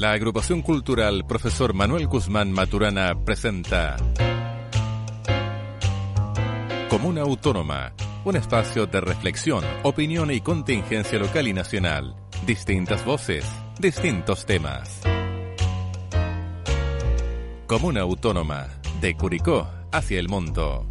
[0.00, 3.98] la agrupación cultural Profesor Manuel Guzmán Maturana presenta
[6.88, 7.92] Comuna Autónoma,
[8.24, 12.16] un espacio de reflexión, opinión y contingencia local y nacional.
[12.46, 13.44] Distintas voces,
[13.78, 15.02] distintos temas.
[17.66, 18.68] Comuna Autónoma,
[19.02, 20.86] de Curicó hacia el mundo.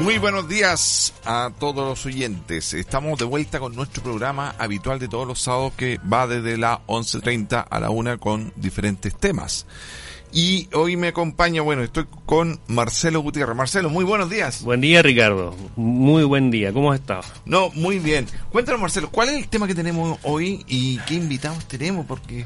[0.00, 2.72] Muy buenos días a todos los oyentes.
[2.72, 6.86] Estamos de vuelta con nuestro programa habitual de todos los sábados que va desde la
[6.86, 9.66] 11.30 a la 1 con diferentes temas.
[10.32, 13.56] Y hoy me acompaña, bueno, estoy con Marcelo Gutiérrez.
[13.56, 14.62] Marcelo, muy buenos días.
[14.62, 15.56] Buen día, Ricardo.
[15.74, 16.72] Muy buen día.
[16.72, 17.22] ¿Cómo has estado?
[17.44, 18.26] No, muy bien.
[18.52, 22.06] Cuéntanos, Marcelo, ¿cuál es el tema que tenemos hoy y qué invitados tenemos?
[22.06, 22.44] Porque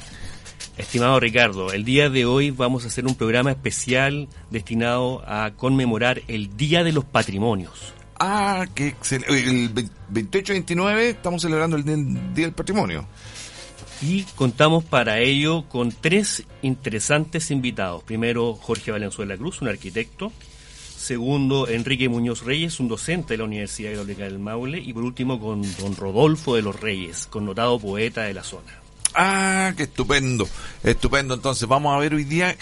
[0.83, 6.23] Estimado Ricardo, el día de hoy vamos a hacer un programa especial destinado a conmemorar
[6.27, 7.95] el Día de los Patrimonios.
[8.19, 9.33] Ah, qué excelente.
[9.33, 9.73] El
[10.13, 13.07] 28-29 estamos celebrando el Día del Patrimonio.
[14.03, 18.03] Y contamos para ello con tres interesantes invitados.
[18.03, 20.33] Primero, Jorge Valenzuela Cruz, un arquitecto.
[20.97, 24.81] Segundo, Enrique Muñoz Reyes, un docente de la Universidad Hidráulica del Maule.
[24.81, 28.82] Y por último, con don Rodolfo de los Reyes, connotado poeta de la zona.
[29.15, 30.49] Ah, qué estupendo,
[30.83, 31.35] estupendo.
[31.35, 32.57] Entonces, vamos a ver hoy día,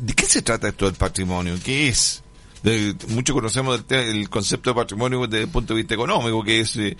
[0.00, 1.54] ¿de qué se trata esto del patrimonio?
[1.62, 2.22] ¿Qué es?
[2.62, 6.60] De, mucho conocemos el, el, concepto de patrimonio desde el punto de vista económico, que
[6.60, 6.96] es eh,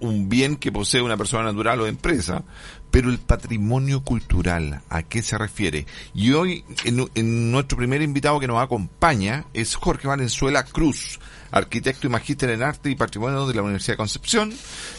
[0.00, 2.42] un bien que posee una persona natural o empresa,
[2.90, 5.86] pero el patrimonio cultural, ¿a qué se refiere?
[6.14, 11.18] Y hoy, en nuestro primer invitado que nos acompaña es Jorge Valenzuela Cruz,
[11.52, 14.52] arquitecto y magíster en arte y patrimonio de la Universidad de Concepción.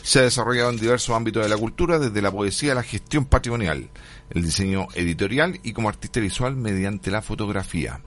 [0.03, 3.25] Se ha desarrollado en diversos ámbitos de la cultura, desde la poesía a la gestión
[3.25, 3.89] patrimonial,
[4.29, 7.99] el diseño editorial y como artista visual mediante la fotografía.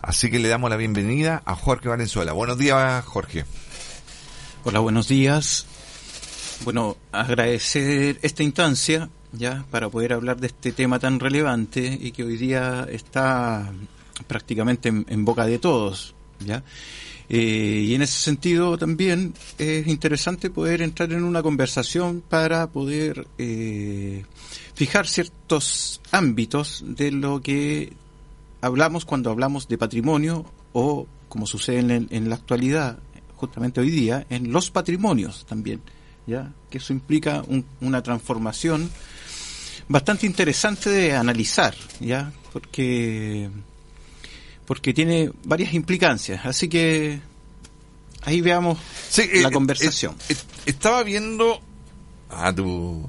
[0.00, 2.32] Así que le damos la bienvenida a Jorge Valenzuela.
[2.32, 3.44] Buenos días, Jorge.
[4.64, 5.66] Hola, buenos días.
[6.64, 12.24] Bueno, agradecer esta instancia ya para poder hablar de este tema tan relevante y que
[12.24, 13.72] hoy día está
[14.26, 16.62] prácticamente en, en boca de todos, ya.
[17.32, 23.28] Eh, y en ese sentido también es interesante poder entrar en una conversación para poder
[23.38, 24.24] eh,
[24.74, 27.92] fijar ciertos ámbitos de lo que
[28.60, 32.98] hablamos cuando hablamos de patrimonio o, como sucede en, en la actualidad,
[33.36, 35.80] justamente hoy día, en los patrimonios también,
[36.26, 38.90] ya que eso implica un, una transformación
[39.86, 43.48] bastante interesante de analizar, ya porque
[44.66, 46.44] porque tiene varias implicancias.
[46.44, 47.20] Así que
[48.22, 48.78] ahí veamos
[49.08, 50.14] sí, la eh, conversación.
[50.28, 51.60] Eh, eh, estaba viendo
[52.30, 53.08] ah, tu,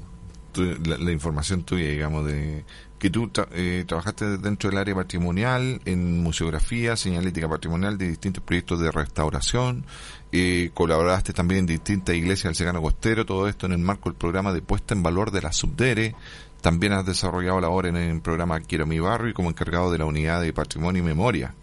[0.52, 2.64] tu la, la, información tuya, digamos, de
[3.02, 8.44] que tú tra eh, trabajaste dentro del área patrimonial, en museografía, señalética patrimonial de distintos
[8.44, 9.84] proyectos de restauración,
[10.30, 14.16] eh, colaboraste también en distintas iglesias del Secano Costero, todo esto en el marco del
[14.16, 16.14] programa de puesta en valor de la Subdere,
[16.62, 20.06] también has desarrollado labor en el programa Quiero mi barrio y como encargado de la
[20.06, 21.54] unidad de patrimonio y memoria.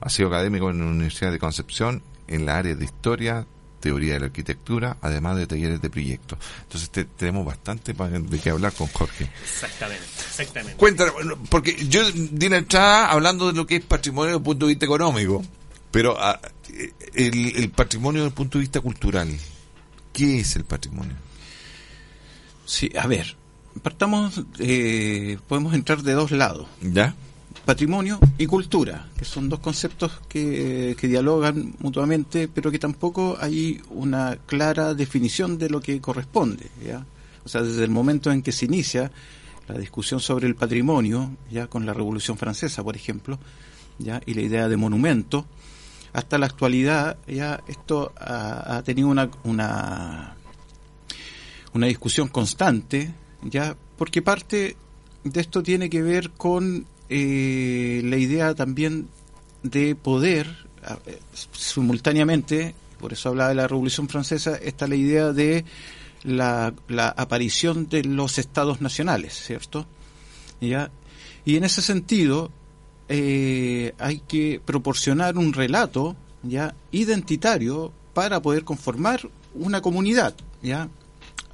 [0.00, 3.46] Has sido académico en la Universidad de Concepción en la área de historia,
[3.80, 6.38] teoría de la arquitectura, además de talleres de proyectos.
[6.62, 9.30] Entonces te, tenemos bastante de qué hablar con Jorge.
[9.42, 10.76] Exactamente, exactamente.
[10.76, 11.14] Cuéntanos,
[11.48, 14.72] porque yo di la entrada hablando de lo que es patrimonio desde el punto de
[14.72, 15.44] vista económico,
[15.92, 16.40] pero a,
[17.14, 19.28] el, el patrimonio desde el punto de vista cultural.
[20.12, 21.14] ¿Qué es el patrimonio?
[22.64, 23.36] Sí, a ver,
[23.82, 26.66] partamos, eh, podemos entrar de dos lados.
[26.80, 27.14] ¿Ya?
[27.64, 33.80] Patrimonio y cultura, que son dos conceptos que, que, dialogan mutuamente, pero que tampoco hay
[33.90, 36.70] una clara definición de lo que corresponde.
[36.84, 37.06] ¿ya?
[37.44, 39.12] O sea, desde el momento en que se inicia
[39.68, 43.38] la discusión sobre el patrimonio, ya con la Revolución Francesa, por ejemplo,
[43.98, 45.46] ya y la idea de monumento,
[46.12, 50.36] hasta la actualidad ya esto ha, ha tenido una, una
[51.74, 53.12] una discusión constante
[53.42, 54.76] ya porque parte
[55.24, 59.08] de esto tiene que ver con eh, la idea también
[59.62, 60.66] de poder
[61.06, 61.18] eh,
[61.52, 65.64] simultáneamente por eso hablaba de la Revolución Francesa está la idea de
[66.24, 69.86] la, la aparición de los estados nacionales cierto
[70.60, 70.90] ya
[71.44, 72.50] y en ese sentido
[73.08, 80.88] eh, hay que proporcionar un relato ya identitario para poder conformar una comunidad ya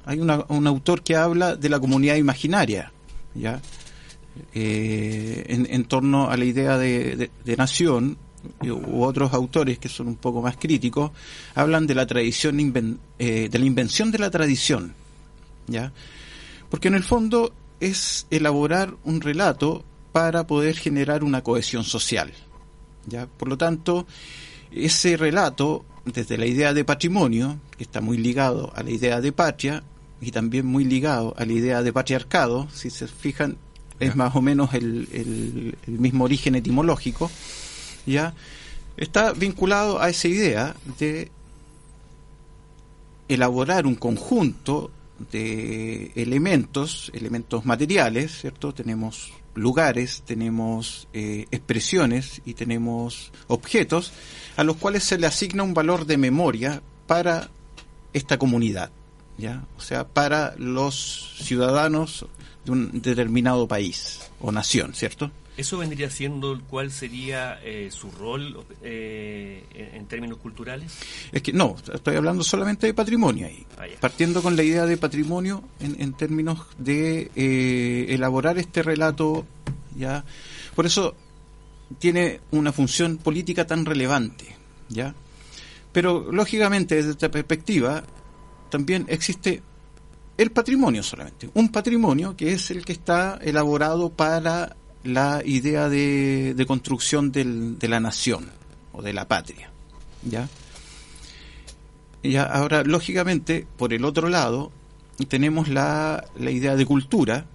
[0.05, 2.91] hay una, un autor que habla de la comunidad imaginaria,
[3.35, 3.61] ¿ya?
[4.53, 8.17] Eh, en, torno a la idea de, nación,
[8.63, 11.11] u otros autores que son un poco más críticos,
[11.55, 14.93] hablan de la tradición, eh, de la invención de la tradición,
[15.67, 15.91] ¿ya?
[16.69, 22.31] Porque en el fondo es elaborar un relato para poder generar una cohesión social,
[23.07, 23.27] ¿ya?
[23.27, 24.07] Por lo tanto,
[24.71, 29.31] ese relato, desde la idea de patrimonio, que está muy ligado a la idea de
[29.31, 29.83] patria,
[30.21, 33.57] y también muy ligado a la idea de patriarcado, si se fijan,
[33.99, 37.31] es más o menos el, el, el mismo origen etimológico,
[38.05, 38.33] ya
[38.97, 41.31] está vinculado a esa idea de
[43.29, 44.91] elaborar un conjunto
[45.31, 48.73] de elementos, elementos materiales, ¿cierto?
[48.73, 54.13] Tenemos lugares, tenemos eh, expresiones y tenemos objetos
[54.57, 57.49] a los cuales se le asigna un valor de memoria para
[58.13, 58.91] esta comunidad,
[59.37, 59.63] ¿ya?
[59.77, 62.25] O sea, para los ciudadanos
[62.65, 65.31] de un determinado país o nación, ¿cierto?
[65.59, 70.97] ¿Eso vendría siendo cuál sería eh, su rol eh, en, términos culturales?
[71.33, 73.65] Es que no, estoy hablando solamente de patrimonio ahí.
[73.77, 79.45] Ah, partiendo con la idea de patrimonio en, en términos de eh, elaborar este relato,
[79.97, 80.23] ya.
[80.75, 81.13] Por eso
[81.97, 84.55] tiene una función política tan relevante,
[84.87, 85.13] ya.
[85.91, 88.01] Pero lógicamente desde esta perspectiva
[88.69, 89.61] también existe
[90.37, 94.77] el patrimonio solamente, un patrimonio que es el que está elaborado para
[95.09, 98.49] la idea de, de construcción de la nación
[98.93, 99.69] o de la patria.
[100.23, 100.47] ¿ya?
[102.43, 104.71] ahora, lógicamente, por el otro lado,
[105.27, 107.45] tenemos la, la idea de cultura,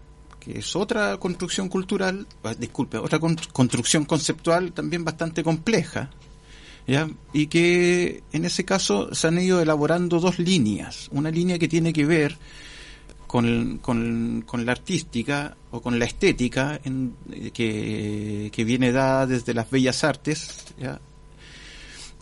[0.41, 6.11] que es otra construcción cultural, ah, disculpe, otra construcción conceptual también bastante compleja,
[6.87, 7.09] ¿ya?
[7.33, 11.09] y que en ese caso se han ido elaborando dos líneas.
[11.13, 12.37] Una línea que tiene que ver
[13.35, 17.17] con, con, la artística o con la estética en,
[17.53, 20.67] que, que, viene dada desde las bellas artes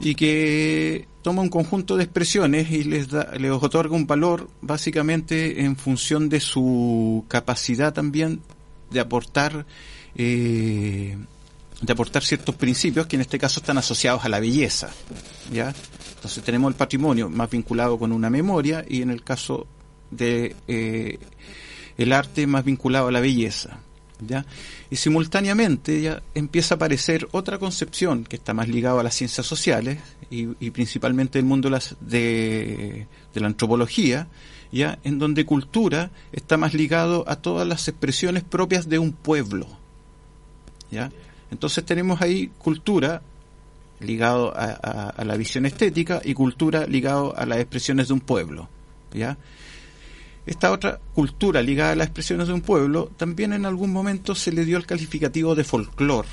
[0.01, 5.63] y que toma un conjunto de expresiones y les, da, les otorga un valor básicamente
[5.63, 8.41] en función de su capacidad también
[8.91, 9.67] de aportar
[10.17, 11.19] eh,
[11.83, 14.89] de aportar ciertos principios que en este caso están asociados a la belleza
[15.53, 15.75] ya
[16.15, 19.67] entonces tenemos el patrimonio más vinculado con una memoria y en el caso
[20.13, 21.19] de eh,
[21.99, 23.81] el arte más vinculado a la belleza.
[24.27, 24.47] ¿ya?
[24.91, 29.47] Y simultáneamente ya empieza a aparecer otra concepción que está más ligada a las ciencias
[29.47, 29.99] sociales
[30.31, 34.29] y, principalmente el mundo de, las, de, la antropología,
[34.71, 39.67] ya en donde cultura está más ligado a todas las expresiones propias de un pueblo.
[40.91, 41.11] ¿ya?
[41.51, 43.23] Entonces tenemos ahí cultura
[44.01, 48.69] ligado a, a, la visión estética y cultura ligado a las expresiones de un pueblo.
[49.13, 49.37] ¿ya?
[50.47, 54.53] Esta otra cultura ligada a las expresiones de un pueblo, también en algún momento se
[54.53, 56.29] le dio el calificativo de folclore,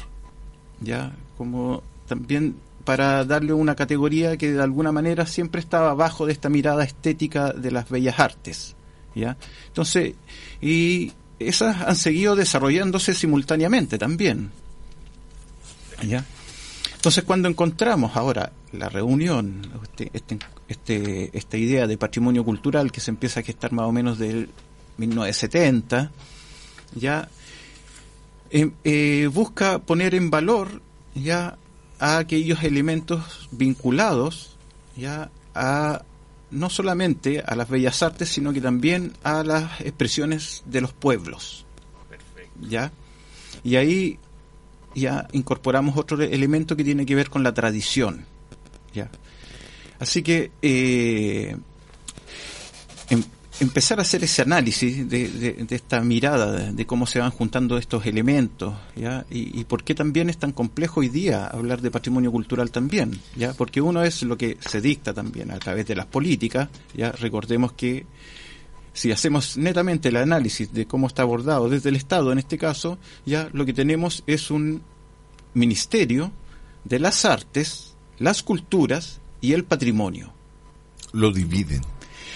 [0.81, 6.33] ya, como también para darle una categoría que de alguna manera siempre estaba bajo de
[6.33, 8.75] esta mirada estética de las bellas artes,
[9.13, 9.37] ya.
[9.67, 10.15] Entonces,
[10.59, 14.51] y esas han seguido desarrollándose simultáneamente también,
[16.01, 16.25] ya.
[16.99, 20.37] Entonces, cuando encontramos ahora la reunión, este, este,
[20.67, 24.49] este, esta idea de patrimonio cultural que se empieza a gestar más o menos del
[24.97, 26.11] 1970,
[26.95, 27.29] ya
[28.51, 30.81] eh, eh, busca poner en valor
[31.15, 31.57] ya
[31.99, 34.57] a aquellos elementos vinculados
[34.97, 36.03] ya a
[36.51, 41.65] no solamente a las bellas artes, sino que también a las expresiones de los pueblos.
[42.59, 42.91] ¿Ya?
[43.63, 44.19] Y ahí
[44.99, 48.25] ya incorporamos otro elemento que tiene que ver con la tradición.
[48.93, 49.09] ¿ya?
[49.99, 51.55] Así que eh,
[53.09, 53.23] em,
[53.59, 58.75] empezar a hacer ese análisis de, esta mirada de, cómo se van juntando estos elementos
[58.95, 59.25] ¿ya?
[59.29, 63.53] Y, por qué también es tan complejo hoy día hablar de patrimonio cultural también ya
[63.53, 67.73] porque uno es lo que se dicta también a través de las políticas ya recordemos
[67.73, 68.05] que
[68.93, 72.97] si hacemos netamente el análisis de cómo está abordado desde el Estado en este caso,
[73.25, 74.81] ya lo que tenemos es un
[75.53, 76.31] ministerio
[76.83, 80.33] de las artes, las culturas y el patrimonio.
[81.11, 81.81] Lo dividen.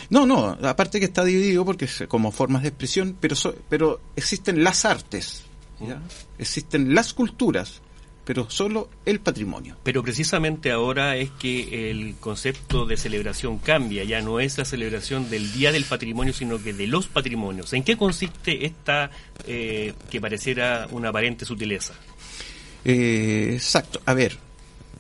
[0.10, 3.36] No, no, aparte que está dividido porque es como formas de expresión, pero,
[3.70, 5.44] pero existen las artes,
[5.80, 6.02] ¿ya?
[6.38, 7.82] existen las culturas,
[8.26, 9.76] pero solo el patrimonio.
[9.84, 15.30] Pero precisamente ahora es que el concepto de celebración cambia, ya no es la celebración
[15.30, 17.74] del Día del Patrimonio, sino que de los patrimonios.
[17.74, 19.12] ¿En qué consiste esta
[19.46, 21.94] eh, que pareciera una aparente sutileza?
[22.86, 24.38] Eh, exacto, a ver,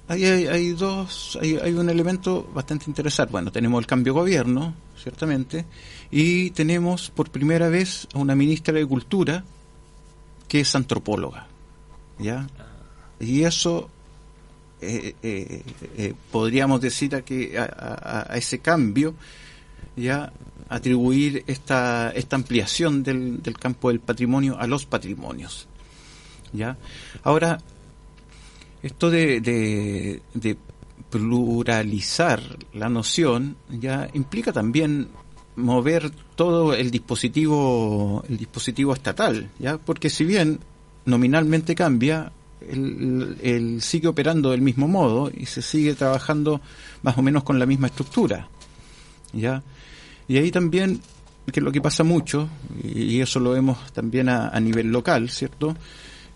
[0.08, 3.32] hay, hay, dos, hay, hay, un elemento bastante interesante.
[3.32, 5.65] Bueno, tenemos el cambio de gobierno, ciertamente,
[6.12, 9.44] y tenemos por primera vez a una ministra de Cultura
[10.48, 11.48] que es antropóloga,
[12.20, 12.48] ¿ya?
[13.27, 13.89] Y eso
[14.82, 15.63] eh, eh,
[15.98, 19.15] eh, podríamos decir a que a, ese cambio
[19.96, 20.34] ya
[20.68, 25.68] atribuir esta, esta ampliación del, del campo del patrimonio a los patrimonios.
[26.51, 26.77] ¿ya?
[27.24, 27.60] Ahora,
[28.82, 30.58] esto de, de,
[31.10, 32.42] pluralizar
[32.74, 35.10] la noción ya implica también
[35.56, 40.60] mover todo el dispositivo el dispositivo estatal ya porque si bien
[41.06, 42.32] nominalmente cambia
[42.70, 46.62] el, sigue operando del mismo modo y se sigue trabajando
[47.01, 48.48] más o menos con la misma estructura
[49.34, 49.63] ya
[50.27, 51.01] y ahí también
[51.51, 52.48] que lo que pasa mucho
[52.84, 55.75] y eso lo vemos también a, a nivel local cierto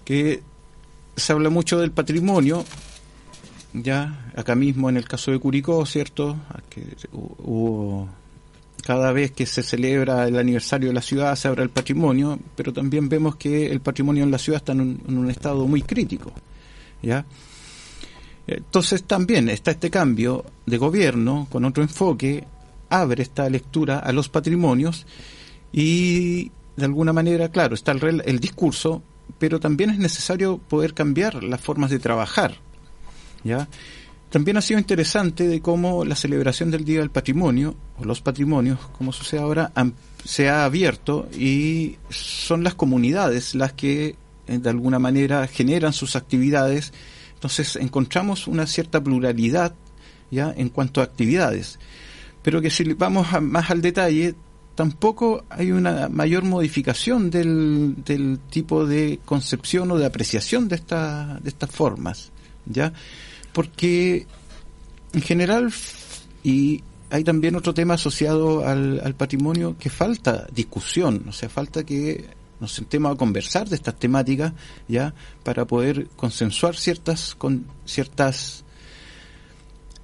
[0.03, 0.41] que
[1.15, 2.65] se habla mucho del patrimonio
[3.73, 6.37] ya acá mismo en el caso de Curicó cierto
[7.11, 8.09] hubo
[8.87, 12.71] cada vez que se celebra el aniversario de la ciudad se abre el patrimonio, pero
[12.71, 16.31] también vemos que el patrimonio en la ciudad está en un, estado muy crítico.
[17.01, 17.25] ¿ya?
[18.47, 22.45] Entonces también está este cambio de gobierno con otro enfoque,
[22.87, 25.05] abre esta lectura a los patrimonios
[25.73, 29.03] y de alguna manera, claro, está el, el discurso,
[29.37, 32.55] pero también es necesario poder cambiar las formas de trabajar.
[33.43, 33.67] ¿ya?
[34.29, 38.79] También ha sido interesante de cómo la celebración del Día del Patrimonio, o los patrimonios,
[38.97, 39.71] como sucede ahora,
[40.25, 44.15] se ha abierto y son las comunidades las que
[44.47, 46.91] eh, de alguna manera generan sus actividades.
[47.35, 49.73] Entonces encontramos una cierta pluralidad
[50.29, 51.79] ya en cuanto a actividades.
[52.43, 54.35] Pero que si vamos más al detalle,
[54.75, 61.39] tampoco hay una mayor modificación del, del tipo de concepción o de apreciación de, esta,
[61.41, 62.31] de estas formas.
[62.65, 62.91] ¿ya?
[63.57, 64.27] Porque
[65.13, 65.73] en general,
[66.43, 72.25] y hay también otro tema asociado al, patrimonio que falta discusión, o sea, falta que
[72.59, 74.53] nos sentemos a conversar de estas temáticas
[74.87, 78.63] ya para poder consensuar ciertas con ciertas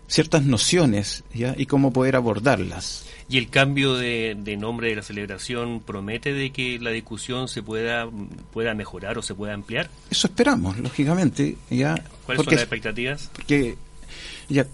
[0.08, 5.82] ciertas nociones ya y cómo poder abordarlas y el cambio de, nombre de la celebración
[5.84, 8.08] promete de que la discusión se pueda
[8.52, 11.96] pueda mejorar o se pueda ampliar eso esperamos lógicamente ya
[12.28, 13.76] cuáles son las expectativas porque
[14.50, 14.68] ya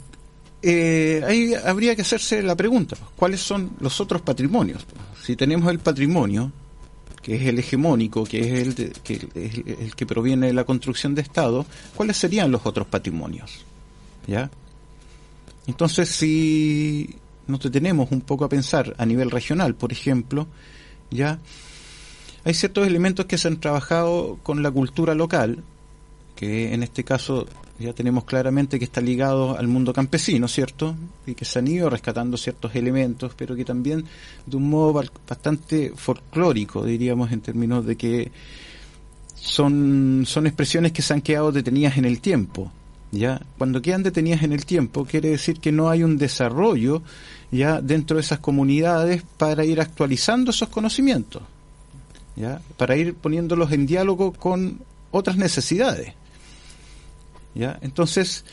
[0.62, 4.86] eh, ahí habría que hacerse la pregunta cuáles son los otros patrimonios
[5.24, 6.52] si tenemos el patrimonio
[7.22, 9.28] que es el hegemónico, que es el, que,
[9.84, 13.66] el que proviene de la construcción de Estado, ¿cuáles serían los otros patrimonios?
[14.26, 14.50] ¿Ya?
[15.68, 20.48] Entonces, si nos detenemos un poco a pensar a nivel regional, por ejemplo,
[21.12, 21.40] ya
[22.44, 25.64] hay ciertos elementos que se han trabajado con la cultura local,
[26.36, 27.48] que en este caso
[27.80, 30.96] ya tenemos claramente que está ligado al mundo campesino, ¿cierto?
[31.26, 34.06] Y que se han ido rescatando ciertos elementos, pero que también
[34.46, 34.94] de un modo
[35.28, 38.32] bastante folclórico, diríamos, en términos de que
[39.36, 42.72] son, son expresiones que se han quedado detenidas en el tiempo.
[43.12, 43.42] ¿Ya?
[43.58, 47.02] Cuando quedan detenidas en el tiempo, quiere decir que no hay un desarrollo
[47.52, 51.42] ya dentro de esas comunidades para ir actualizando esos conocimientos,
[52.36, 52.62] ¿ya?
[52.78, 54.80] para ir poniéndolos en diálogo con
[55.12, 56.14] otras necesidades.
[57.56, 57.80] ¿ya?
[57.82, 58.46] Entonces,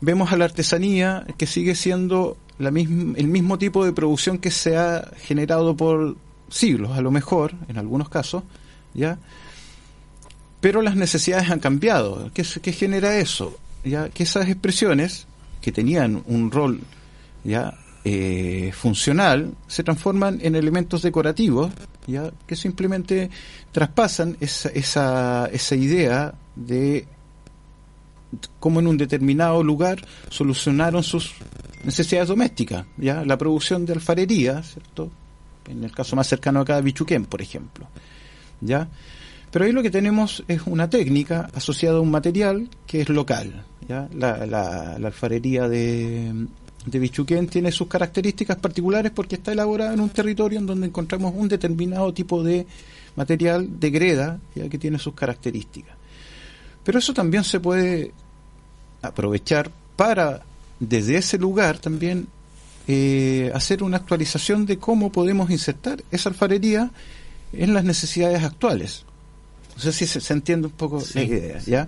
[0.00, 4.50] vemos a la artesanía que sigue siendo la misma, el mismo tipo de producción que
[4.50, 6.16] se ha generado por
[6.50, 8.42] siglos, a lo mejor, en algunos casos,
[8.94, 9.18] ¿ya?
[10.60, 12.30] Pero las necesidades han cambiado.
[12.34, 13.56] ¿Qué, qué genera eso?
[13.88, 14.08] ¿Ya?
[14.10, 15.26] Que esas expresiones,
[15.60, 16.80] que tenían un rol
[17.44, 21.72] ya eh, funcional se transforman en elementos decorativos
[22.06, 23.28] ya que simplemente
[23.72, 27.06] traspasan esa, esa, esa idea de
[28.60, 31.34] cómo en un determinado lugar solucionaron sus
[31.84, 35.10] necesidades domésticas ya la producción de alfarería cierto
[35.66, 37.88] en el caso más cercano acá Bichuquén por ejemplo
[38.60, 38.88] ya
[39.50, 43.64] pero ahí lo que tenemos es una técnica asociada a un material que es local
[43.88, 46.46] ya la, la alfarería de
[46.90, 51.32] de Bichuquén tiene sus características particulares porque está elaborada en un territorio en donde encontramos
[51.34, 52.66] un determinado tipo de
[53.16, 55.96] material de greda ya que tiene sus características.
[56.84, 58.12] Pero eso también se puede
[59.02, 60.42] aprovechar para
[60.80, 62.28] desde ese lugar también
[62.86, 66.90] eh, hacer una actualización de cómo podemos insertar esa alfarería
[67.52, 69.04] en las necesidades actuales.
[69.76, 71.86] No sé si se, entiende un poco la idea, ¿ya?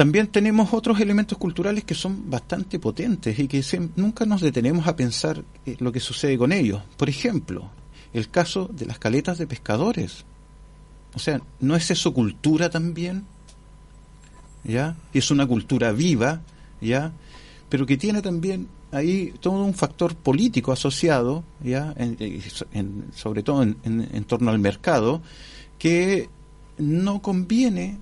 [0.00, 3.62] También tenemos otros elementos culturales que son bastante potentes y que
[3.96, 6.80] nunca nos detenemos a pensar eh, lo que sucede con ellos.
[6.96, 7.68] Por ejemplo,
[8.14, 10.24] el caso de las caletas de pescadores.
[11.12, 13.26] O sea, ¿no es eso cultura también?
[14.64, 14.96] ¿Ya?
[15.12, 16.40] Es una cultura viva,
[16.80, 17.12] ¿ya?
[17.68, 21.92] Pero que tiene también ahí todo un factor político asociado, ¿ya?
[21.98, 22.40] Eh,
[23.14, 25.20] sobre todo en, en torno al mercado,
[25.78, 26.30] que
[26.78, 27.98] no conviene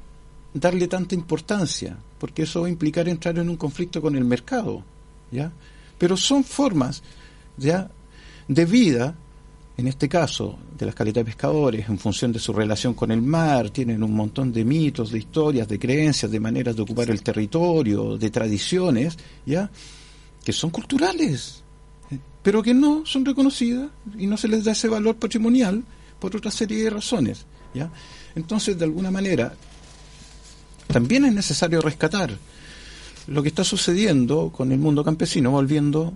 [0.55, 4.83] darle tanta importancia, porque eso va a implicar entrar en un conflicto con el mercado,
[5.31, 5.52] ¿ya?
[5.99, 7.02] Pero son formas,
[7.57, 7.90] ¿ya?
[8.49, 9.14] de vida,
[9.76, 13.23] en este caso, de las caletas de pescadores, en función de su relación con el
[13.23, 17.23] mar, tienen un montón de mitos, de historias, de creencias, de maneras de ocupar el
[17.23, 19.71] territorio, de tradiciones, ¿ya?
[20.43, 21.62] que son culturales,
[22.43, 25.85] pero que no son reconocidas y no se les da ese valor patrimonial
[26.19, 27.45] por otra serie de razones.
[27.75, 27.90] ¿ya?
[28.35, 29.55] Entonces, de alguna manera,
[30.88, 32.37] también es necesario rescatar
[33.28, 36.14] lo que está sucediendo con el mundo campesino, volviendo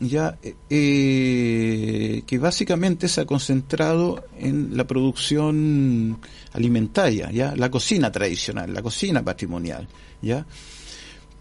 [0.00, 0.38] ya
[0.68, 6.18] eh, que básicamente se ha concentrado en la producción
[6.52, 9.86] alimentaria, ya la cocina tradicional, la cocina patrimonial,
[10.22, 10.44] ya.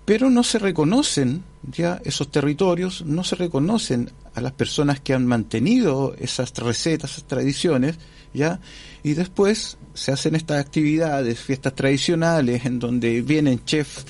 [0.05, 5.25] Pero no se reconocen ya esos territorios, no se reconocen a las personas que han
[5.25, 7.97] mantenido esas recetas, esas tradiciones,
[8.33, 8.59] ya,
[9.03, 14.05] y después se hacen estas actividades, fiestas tradicionales, en donde vienen chefs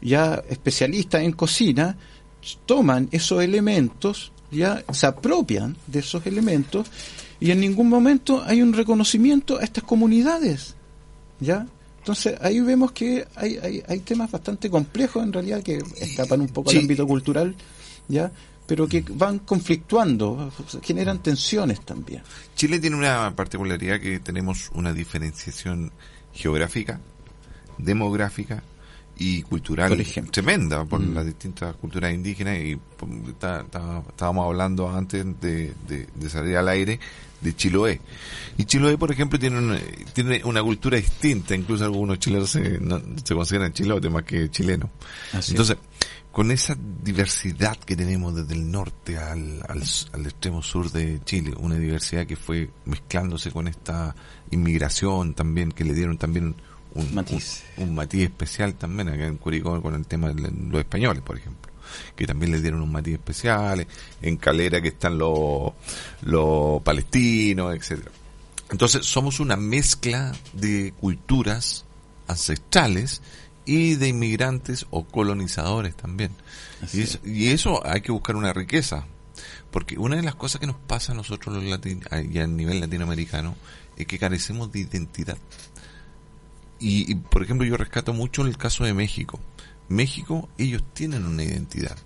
[0.00, 1.96] ya especialistas en cocina,
[2.66, 6.86] toman esos elementos, ya se apropian de esos elementos,
[7.40, 10.74] y en ningún momento hay un reconocimiento a estas comunidades,
[11.40, 11.66] ya,
[11.98, 16.48] entonces ahí vemos que hay, hay, hay temas bastante complejos en realidad que escapan un
[16.48, 17.54] poco al ámbito cultural,
[18.08, 18.30] ¿ya?
[18.66, 20.52] Pero que van conflictuando,
[20.82, 22.22] generan tensiones también.
[22.54, 25.92] Chile tiene una particularidad que tenemos una diferenciación
[26.32, 27.00] geográfica,
[27.78, 28.62] demográfica
[29.16, 31.14] y cultural tremenda por mm.
[31.14, 32.78] las distintas culturas indígenas y
[33.28, 36.98] estábamos hablando antes de, de, salir al aire
[37.40, 38.00] de Chiloé.
[38.56, 39.78] Y Chiloé, por ejemplo, tiene una,
[40.12, 42.80] tiene una cultura distinta, incluso algunos chilenos se,
[43.22, 44.90] se consideran chilotes más que chilenos.
[45.48, 45.76] Entonces,
[46.34, 51.76] con esa diversidad que tenemos desde el norte al, al, extremo sur de Chile, una
[51.76, 54.16] diversidad que fue mezclándose con esta
[54.50, 56.56] inmigración también, que le dieron también
[56.94, 61.22] un matiz, un, matiz especial también acá en Curicó con el tema de los españoles,
[61.22, 61.72] por ejemplo
[62.16, 63.86] que también le dieron un matiz especial,
[64.20, 65.72] en Calera que están los,
[66.22, 68.10] los palestinos, etcétera.
[68.70, 71.84] Entonces somos una mezcla de culturas
[72.26, 73.22] ancestrales
[73.64, 76.32] y de inmigrantes o colonizadores también.
[76.92, 79.06] Y eso, y eso, hay que buscar una riqueza,
[79.70, 83.56] porque una de las cosas que nos pasa a nosotros los latinos, a nivel latinoamericano,
[83.96, 85.38] es que carecemos de identidad.
[86.78, 89.40] y, por ejemplo, yo rescato mucho el caso de México.
[89.88, 91.96] México, ellos tienen una identidad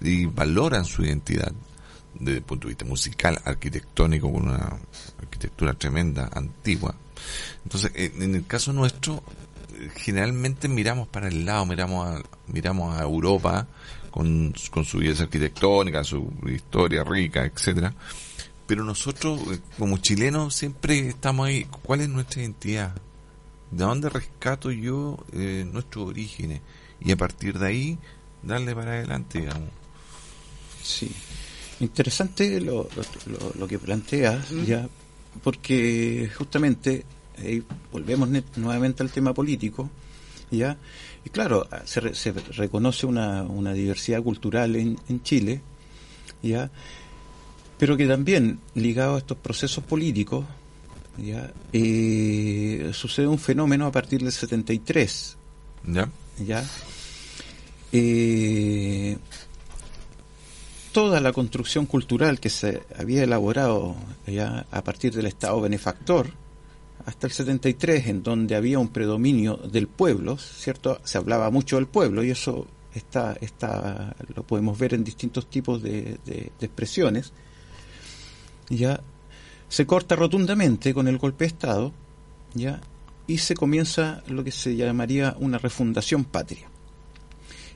[0.00, 1.52] y valoran su identidad
[2.14, 4.78] desde el punto de vista musical, arquitectónico, con una
[5.20, 6.94] arquitectura tremenda, antigua.
[7.64, 9.22] Entonces, en el caso nuestro,
[9.96, 13.66] generalmente miramos para el lado, miramos a, miramos a Europa
[14.10, 17.94] con, con su belleza arquitectónica, su historia rica, etcétera.
[18.66, 21.66] Pero nosotros, eh, como chilenos, siempre estamos ahí.
[21.82, 22.94] ¿Cuál es nuestra identidad?
[23.70, 26.60] ¿De dónde rescato yo eh, nuestros orígenes?
[27.04, 27.98] y a partir de ahí
[28.42, 29.70] darle para adelante, digamos.
[30.82, 31.10] Sí,
[31.80, 32.88] interesante lo,
[33.58, 34.88] lo, que planteas, ya,
[35.42, 37.04] porque justamente
[37.42, 39.90] ahí volvemos nuevamente al tema político,
[40.50, 40.76] ya,
[41.24, 45.62] y claro, se, se reconoce una, una, diversidad cultural en, en Chile,
[46.42, 46.70] ya,
[47.78, 50.44] pero que también ligado a estos procesos políticos,
[51.16, 55.36] ya, eh, sucede un fenómeno a partir del 73,
[55.86, 56.08] ¿Ya?
[56.38, 56.64] ¿ya?
[57.92, 59.18] Eh,
[60.92, 66.30] toda la construcción cultural que se había elaborado ya a partir del Estado benefactor
[67.06, 71.00] hasta el 73, en donde había un predominio del pueblo, ¿cierto?
[71.04, 75.82] Se hablaba mucho del pueblo y eso está, está lo podemos ver en distintos tipos
[75.82, 76.18] de,
[76.60, 77.32] expresiones.
[78.68, 79.00] Ya
[79.68, 81.92] se corta rotundamente con el golpe de Estado,
[82.54, 82.80] ya
[83.26, 86.68] y se comienza lo que se llamaría una refundación patria.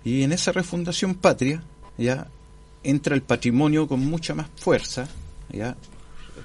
[0.05, 1.63] Y en esa refundación patria
[1.99, 2.29] ya
[2.83, 5.09] entra el patrimonio con mucha más fuerza,
[5.51, 5.77] ya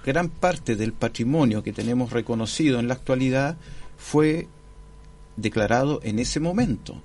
[0.05, 3.57] gran parte del patrimonio que tenemos reconocido en la actualidad
[3.97, 4.47] fue
[5.35, 7.01] declarado en ese momento,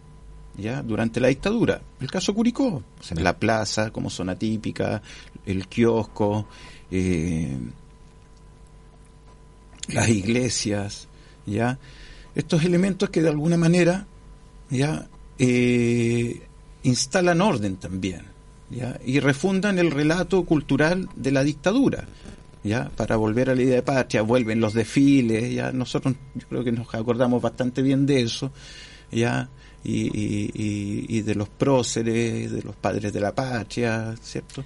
[0.56, 1.80] ya durante la dictadura.
[2.00, 2.82] El caso Curicó,
[3.14, 5.02] la plaza como zona típica,
[5.44, 6.46] el kiosco,
[6.90, 7.56] eh,
[9.88, 11.08] las iglesias,
[11.44, 11.78] ya
[12.34, 14.06] estos elementos que de alguna manera
[14.68, 16.42] ya eh,
[16.82, 18.22] instalan orden también
[18.70, 18.98] ¿ya?
[19.04, 22.06] y refundan el relato cultural de la dictadura
[22.66, 26.64] ya para volver a la idea de patria vuelven los desfiles ya nosotros yo creo
[26.64, 28.52] que nos acordamos bastante bien de eso
[29.10, 29.48] ya
[29.88, 34.64] y, de los próceres, de los padres de la patria, ¿cierto?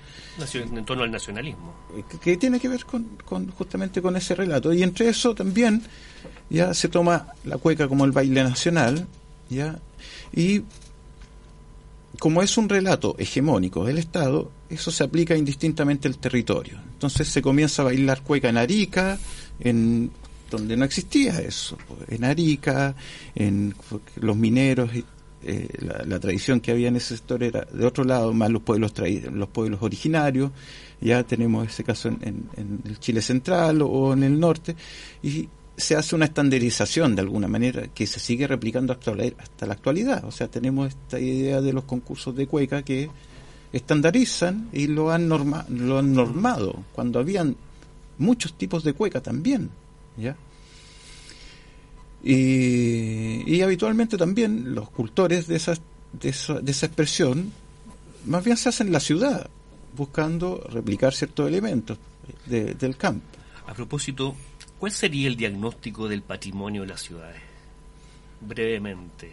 [0.54, 1.74] En torno al nacionalismo.
[2.22, 4.72] Que, tiene que ver con, con, justamente con ese relato.
[4.72, 5.82] Y entre eso también
[6.48, 9.06] ya se toma la cueca como el baile nacional,
[9.48, 9.78] ya,
[10.32, 10.62] y
[12.18, 16.78] como es un relato hegemónico del Estado, eso se aplica indistintamente al territorio.
[16.92, 19.18] Entonces se comienza a bailar cueca en Arica,
[19.60, 20.10] en
[20.50, 22.94] donde no existía eso, en Arica,
[23.34, 23.74] en
[24.16, 24.90] los mineros
[25.42, 25.68] eh,
[26.06, 28.92] la, tradición que había en ese sector era de otro lado, más los pueblos
[29.32, 30.50] los pueblos originarios,
[31.00, 32.50] ya tenemos ese caso en,
[32.84, 34.76] el Chile central o, en el norte,
[35.22, 35.48] y
[35.80, 39.74] se hace una estandarización de alguna manera que se sigue replicando hasta la, hasta la
[39.74, 40.24] actualidad.
[40.24, 43.10] O sea, tenemos esta idea de los concursos de cueca que
[43.72, 47.56] estandarizan y lo han, norma, lo han normado, cuando habían
[48.18, 49.70] muchos tipos de cueca también.
[50.16, 50.36] ¿ya?
[52.22, 57.52] Y, habitualmente también los cultores de, de, esa, de esa expresión
[58.26, 59.48] más bien se hacen en la ciudad,
[59.96, 61.98] buscando replicar ciertos elementos
[62.46, 63.24] del campo.
[63.66, 64.34] A propósito,
[64.80, 67.40] ¿cuál sería el diagnóstico del patrimonio de las ciudades?
[68.40, 69.30] Brevemente,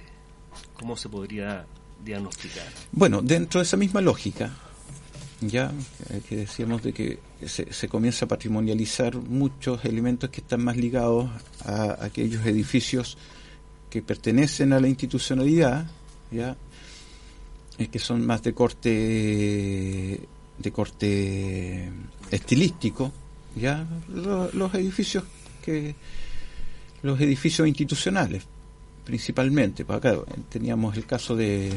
[0.74, 1.66] ¿cómo se podría
[2.04, 2.68] diagnosticar?
[2.92, 4.54] Bueno, dentro de esa misma lógica,
[5.40, 5.72] ya
[6.10, 11.30] eh, que decíamos de que se, comienza a patrimonializar muchos elementos que están más ligados
[11.64, 13.18] a, aquellos edificios
[13.90, 15.90] que pertenecen a la institucionalidad,
[16.30, 16.58] ya
[17.78, 21.90] es que son más de corte de corte
[22.32, 23.14] estilístico,
[23.56, 25.24] ya los, edificios
[25.68, 25.96] que
[27.04, 28.44] los edificios institucionales
[29.04, 30.18] principalmente, pues acá
[30.50, 31.72] teníamos el caso de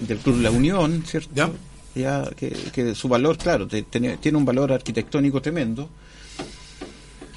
[0.00, 1.54] del Club La Unión, ¿cierto?
[1.94, 5.88] ya que, su valor, claro, tiene, un valor arquitectónico tremendo,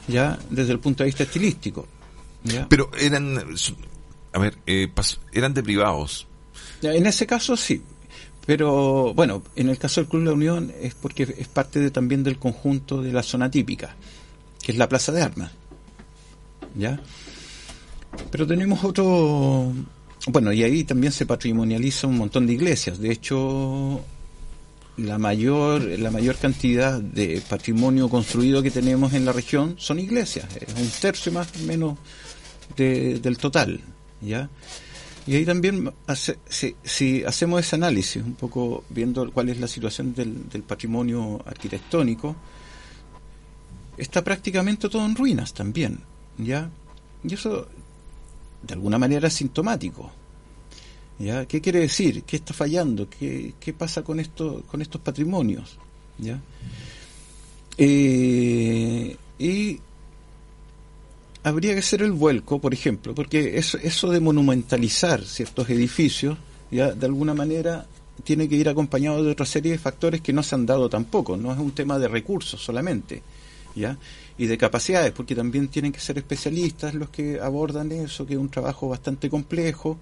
[0.07, 1.87] ya desde el punto de vista estilístico.
[2.67, 3.37] Pero eran,
[4.33, 4.89] a ver, eh,
[5.31, 6.27] eran de privados.
[6.81, 7.83] en ese caso sí,
[8.45, 12.23] pero bueno, en el caso del Club La Unión es porque es parte de, también
[12.23, 13.95] del conjunto de la zona típica,
[14.67, 15.49] que es la Plaza de Armas.
[16.75, 16.99] ¿Ya?
[18.29, 19.71] Pero tenemos otro,
[20.27, 22.99] bueno, y ahí también se patrimonializa un montón de iglesias.
[22.99, 24.01] De hecho,
[24.97, 30.45] la mayor, la mayor cantidad de patrimonio construido que tenemos en la región son iglesias,
[30.59, 31.97] es un tercio más o menos
[32.75, 33.79] del total,
[34.19, 34.49] ¿ya?
[35.25, 35.93] Y ahí también,
[36.83, 42.35] si, hacemos ese análisis, un poco viendo cuál es la situación del patrimonio arquitectónico,
[43.97, 45.99] está prácticamente todo en ruinas también,
[46.37, 46.69] ¿ya?
[47.23, 47.67] Y eso,
[48.61, 50.11] de alguna manera, es sintomático,
[51.19, 51.45] ¿ya?
[51.45, 52.23] ¿Qué quiere decir?
[52.23, 53.09] ¿Qué está fallando?
[53.09, 55.77] ¿Qué, qué pasa con, esto, con estos patrimonios?
[56.17, 56.39] ¿ya?
[57.77, 59.79] Eh, y
[61.43, 66.37] habría que hacer el vuelco, por ejemplo, porque eso, eso de monumentalizar ciertos edificios,
[66.71, 67.85] ya de alguna manera
[68.23, 71.37] tiene que ir acompañado de otra serie de factores que no se han dado tampoco,
[71.37, 73.21] no es un tema de recursos solamente,
[73.77, 73.97] ¿ya?
[74.37, 78.39] y de capacidades, porque también tienen que ser especialistas los que abordan eso, que es
[78.39, 79.97] un trabajo bastante complejo,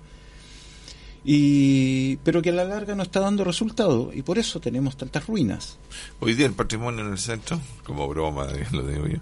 [1.23, 5.25] y pero que a la larga no está dando resultado y por eso tenemos tantas
[5.25, 5.77] ruinas.
[6.19, 9.19] Hoy día el patrimonio en el centro, como broma, lo digo yo,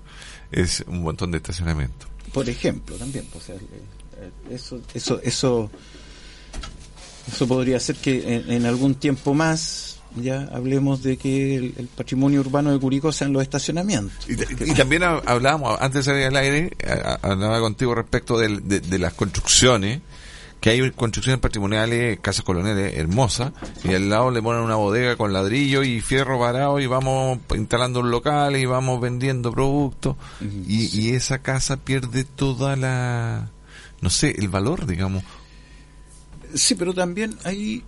[0.51, 2.07] es un montón de estacionamiento.
[2.33, 3.51] Por ejemplo, también, pues,
[4.49, 5.69] eso, eso, eso,
[7.27, 12.71] eso podría ser que en, algún tiempo más ya hablemos de que el, patrimonio urbano
[12.71, 14.27] de Curicó sean los estacionamientos.
[14.27, 16.71] Y, también hablábamos, antes de salir al aire,
[17.21, 20.01] hablaba contigo respecto de, de las construcciones
[20.63, 23.51] que hay construcciones patrimoniales, casas coloniales hermosas,
[23.83, 27.99] y al lado le ponen una bodega con ladrillo y fierro varado y vamos instalando
[27.99, 30.15] un local y vamos vendiendo productos
[30.65, 33.49] y, esa casa pierde toda la,
[33.99, 35.25] no sé, el valor, digamos.
[36.53, 37.83] Sí, pero también ahí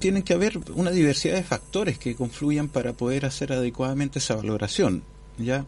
[0.00, 5.02] tienen que haber una diversidad de factores que confluyan para poder hacer adecuadamente esa valoración.
[5.38, 5.64] ¿ya?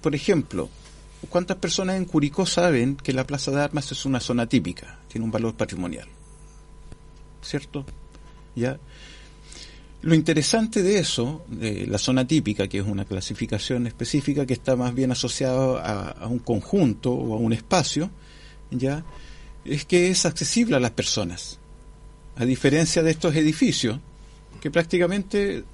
[0.00, 0.68] Por ejemplo,
[1.28, 4.98] ¿Cuántas personas en Curicó saben que la Plaza de Armas es una zona típica?
[5.08, 6.06] Tiene un valor patrimonial.
[7.42, 7.84] ¿Cierto?
[8.54, 8.78] ¿Ya?
[10.02, 14.76] Lo interesante de eso, de la zona típica, que es una clasificación específica que está
[14.76, 18.10] más bien asociada a, un conjunto o a un espacio,
[18.70, 19.04] ya,
[19.64, 21.58] es que es accesible a las personas.
[22.36, 23.98] A diferencia de estos edificios,
[24.60, 25.64] que prácticamente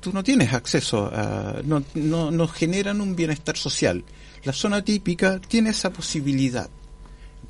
[0.00, 4.04] tú no tienes acceso a, no, no, no generan un bienestar social
[4.44, 6.68] la zona típica tiene esa posibilidad.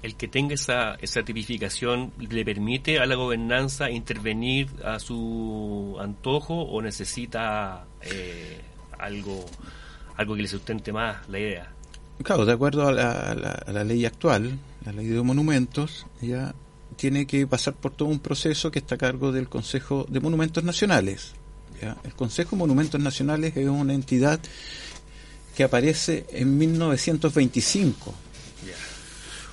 [0.03, 6.55] El que tenga esa, esa tipificación le permite a la gobernanza intervenir a su antojo
[6.55, 8.61] o necesita eh,
[8.99, 9.45] algo,
[10.17, 11.73] algo que le sustente más la idea.
[12.23, 16.55] Claro, de acuerdo a la, ley actual, la ley de monumentos, ya
[16.97, 20.65] tiene que pasar por todo un proceso que está a cargo del Consejo de Monumentos
[20.65, 21.33] Nacionales.
[22.05, 24.41] El Consejo de Monumentos Nacionales es una entidad
[25.57, 28.15] que aparece en 1925.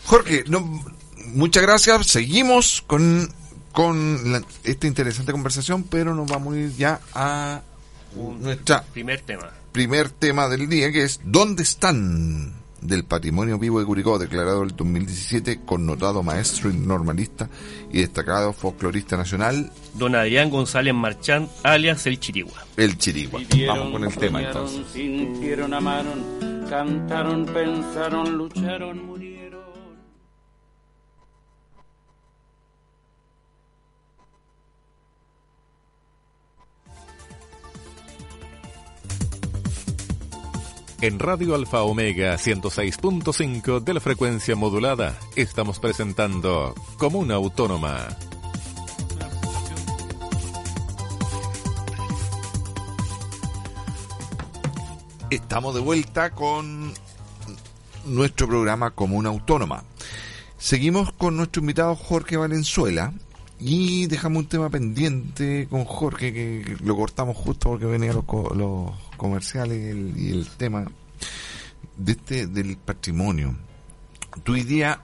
[0.06, 0.84] Jorge, no,
[1.28, 2.08] muchas gracias.
[2.08, 3.32] Seguimos con,
[3.72, 7.62] con esta interesante conversación, pero nos vamos a ir ya a
[8.16, 9.50] nuestra primer tema.
[9.72, 12.61] Primer tema del día, que es ¿Dónde están?
[12.82, 17.50] Del Patrimonio Vivo de Curicó, declarado el 2017, connotado maestro y normalista
[17.92, 19.72] y destacado folclorista nacional.
[19.94, 22.66] Don Adrián González Marchán, alias El Chirigua.
[22.78, 23.42] El Chirigua.
[23.68, 24.86] Vamos con el tema entonces.
[24.92, 29.31] Sintieron, amaron, cantaron, pensaron, lucharon, murieron.
[41.02, 48.08] En Radio Alfa Omega 106.5 de la frecuencia modulada estamos presentando Comuna Autónoma.
[55.32, 56.94] Estamos de vuelta con
[58.06, 59.84] nuestro programa Comuna Autónoma.
[60.60, 63.12] Seguimos con nuestro invitado Jorge Valenzuela
[63.60, 68.92] y dejamos un tema pendiente con Jorge que lo cortamos justo porque venía los, los
[69.22, 70.84] comerciales y el, y el tema
[71.96, 73.56] de este del patrimonio.
[74.44, 75.00] ¿Tu idea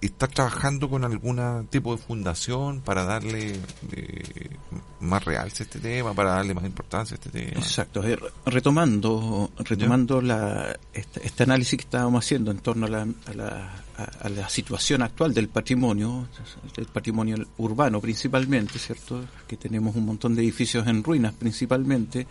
[0.00, 3.60] estás trabajando con algún tipo de fundación para darle
[3.92, 4.56] eh,
[5.00, 7.60] más realce a este tema, para darle más importancia a este tema?
[7.60, 8.02] Exacto.
[8.46, 13.84] Retomando retomando la, este, este, análisis que estábamos haciendo en torno a la, a la,
[14.22, 16.28] a, la situación actual del patrimonio,
[16.74, 19.22] del patrimonio urbano principalmente, ¿cierto?
[19.46, 22.26] Que tenemos un montón de edificios en ruinas principalmente.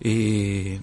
[0.00, 0.80] Eh,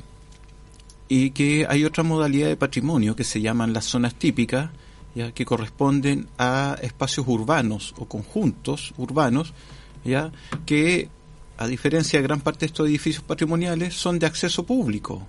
[1.08, 4.72] y que hay otra modalidad de patrimonio que se llaman las zonas típicas,
[5.16, 9.54] ya que corresponden a espacios urbanos o conjuntos urbanos,
[10.04, 10.32] ya
[10.66, 11.10] que
[11.58, 15.28] a diferencia de gran parte de estos edificios patrimoniales son de acceso público,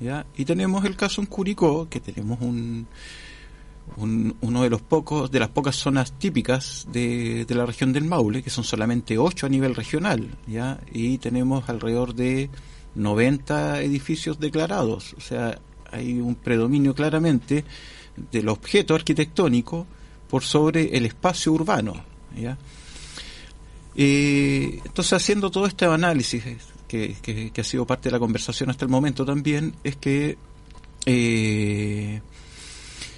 [0.00, 0.26] ya.
[0.36, 2.88] Y tenemos el caso en Curicó que tenemos un,
[3.96, 8.42] uno de los pocos de las pocas zonas típicas de, de la región del Maule
[8.42, 10.80] que son solamente ocho a nivel regional, ya.
[10.92, 12.50] Y tenemos alrededor de
[12.94, 15.14] 90 edificios declarados.
[15.16, 15.58] O sea,
[15.90, 17.64] hay un predominio claramente
[18.30, 19.86] del objeto arquitectónico
[20.28, 21.94] por sobre el espacio urbano.
[22.38, 22.56] ¿ya?
[23.94, 26.42] Eh, entonces, haciendo todo este análisis
[26.88, 30.36] que, que, ha sido parte de la conversación hasta el momento también, es que
[31.06, 32.20] eh,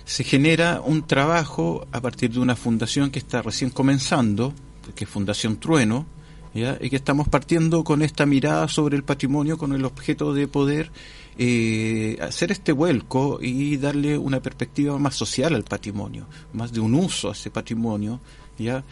[0.04, 4.52] se genera un trabajo a partir de una fundación que está recién comenzando,
[4.94, 6.06] que es Fundación Trueno,
[6.54, 10.92] y que estamos partiendo con esta mirada sobre el patrimonio con el objeto de poder
[11.36, 16.94] eh, hacer este vuelco y darle una perspectiva más social al patrimonio, más de un
[16.94, 18.20] uso a ese patrimonio,
[18.56, 18.84] ya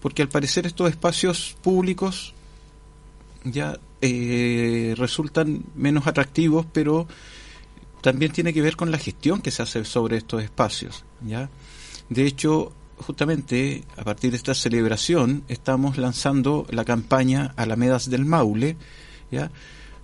[0.00, 2.34] porque al parecer estos espacios públicos
[3.42, 7.08] ya eh, resultan menos atractivos, pero
[8.00, 11.50] también tiene que ver con la gestión que se hace sobre estos espacios, ya.
[12.08, 18.76] De hecho, justamente a partir de esta celebración estamos lanzando la campaña Alamedas del Maule,
[19.30, 19.50] ¿ya?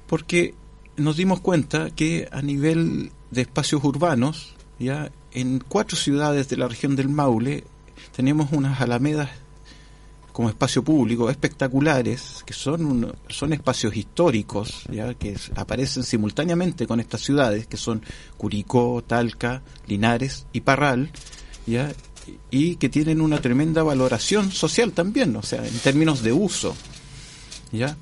[0.06, 0.54] porque
[0.96, 6.68] nos dimos cuenta que a nivel de espacios urbanos, ya en cuatro ciudades de la
[6.68, 7.64] región del Maule
[8.14, 9.30] tenemos unas alamedas
[10.32, 17.20] como espacio público espectaculares que son son espacios históricos ya que aparecen simultáneamente con estas
[17.20, 18.02] ciudades que son
[18.36, 21.12] Curicó, Talca, Linares y Parral
[21.66, 21.92] ya
[22.50, 26.74] y que tienen una tremenda valoración social también, o sea, en términos de uso,
[27.72, 27.96] ¿ya?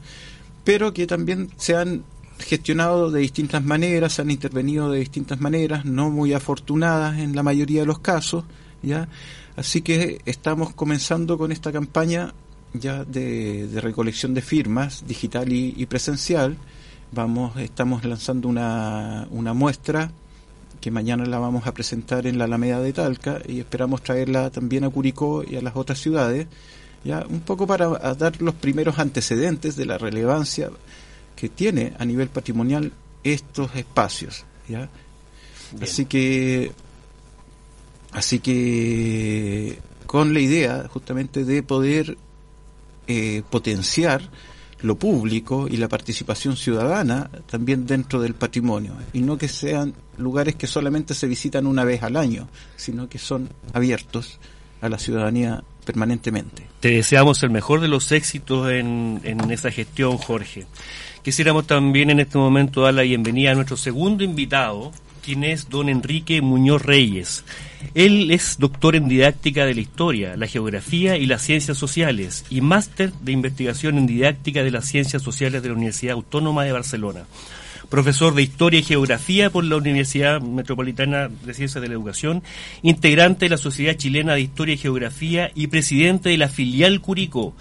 [0.64, 2.04] Pero que también se han
[2.38, 7.42] gestionado de distintas maneras, se han intervenido de distintas maneras, no muy afortunadas en la
[7.42, 8.44] mayoría de los casos,
[8.82, 9.08] ¿ya?
[9.56, 12.34] Así que estamos comenzando con esta campaña
[12.74, 16.56] ya de, recolección de firmas digital y, y, presencial.
[17.12, 20.10] Vamos, estamos lanzando una, una muestra
[20.82, 24.82] que mañana la vamos a presentar en la Alameda de Talca y esperamos traerla también
[24.82, 26.48] a Curicó y a las otras ciudades,
[27.04, 30.70] ya un poco para dar los primeros antecedentes de la relevancia
[31.36, 32.92] que tiene a nivel patrimonial
[33.22, 34.90] estos espacios, ya.
[35.80, 36.72] Así que
[38.10, 42.18] así que con la idea justamente de poder
[43.06, 44.28] eh, potenciar
[44.82, 50.54] lo público y la participación ciudadana también dentro del patrimonio y no que sean lugares
[50.54, 54.38] que solamente se visitan una vez al año, sino que son abiertos
[54.80, 56.66] a la ciudadanía permanentemente.
[56.80, 60.66] Te deseamos el mejor de los éxitos en, en esa gestión, Jorge.
[61.22, 64.92] Quisiéramos también en este momento dar la bienvenida a nuestro segundo invitado,
[65.24, 67.44] quien es don Enrique Muñoz Reyes.
[67.94, 72.60] Él es doctor en didáctica de la historia, la geografía y las ciencias sociales y
[72.60, 77.24] máster de investigación en didáctica de las ciencias sociales de la Universidad Autónoma de Barcelona.
[77.92, 82.42] Profesor de Historia y Geografía por la Universidad Metropolitana de Ciencias de la Educación,
[82.80, 87.54] integrante de la Sociedad Chilena de Historia y Geografía y presidente de la filial Curicó,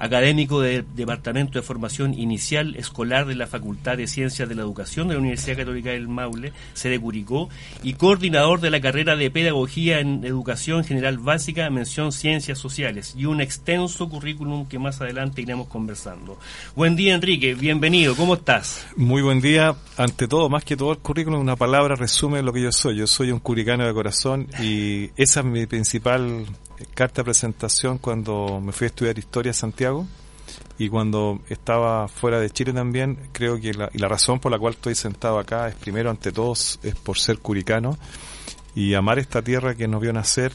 [0.00, 5.06] académico del Departamento de Formación Inicial Escolar de la Facultad de Ciencias de la Educación
[5.06, 7.48] de la Universidad Católica del Maule, sede Curicó,
[7.84, 13.26] y coordinador de la carrera de Pedagogía en Educación General Básica, mención Ciencias Sociales, y
[13.26, 16.40] un extenso currículum que más adelante iremos conversando.
[16.74, 18.84] Buen día, Enrique, bienvenido, ¿cómo estás?
[18.96, 19.75] Muy buen día.
[19.96, 22.96] Ante todo, más que todo el currículum, una palabra resume lo que yo soy.
[22.96, 26.46] Yo soy un curicano de corazón y esa es mi principal
[26.94, 30.06] carta de presentación cuando me fui a estudiar historia a Santiago
[30.78, 34.58] y cuando estaba fuera de Chile también, creo que la, y la razón por la
[34.58, 37.96] cual estoy sentado acá es primero ante todos es por ser curicano
[38.74, 40.52] y amar esta tierra que nos vio nacer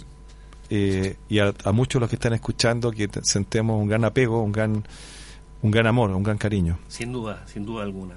[0.70, 4.06] eh, y a, a muchos de los que están escuchando que te- sentemos un gran
[4.06, 4.84] apego, un gran
[5.64, 6.80] un gran amor, un gran cariño.
[6.88, 8.16] Sin duda, sin duda alguna.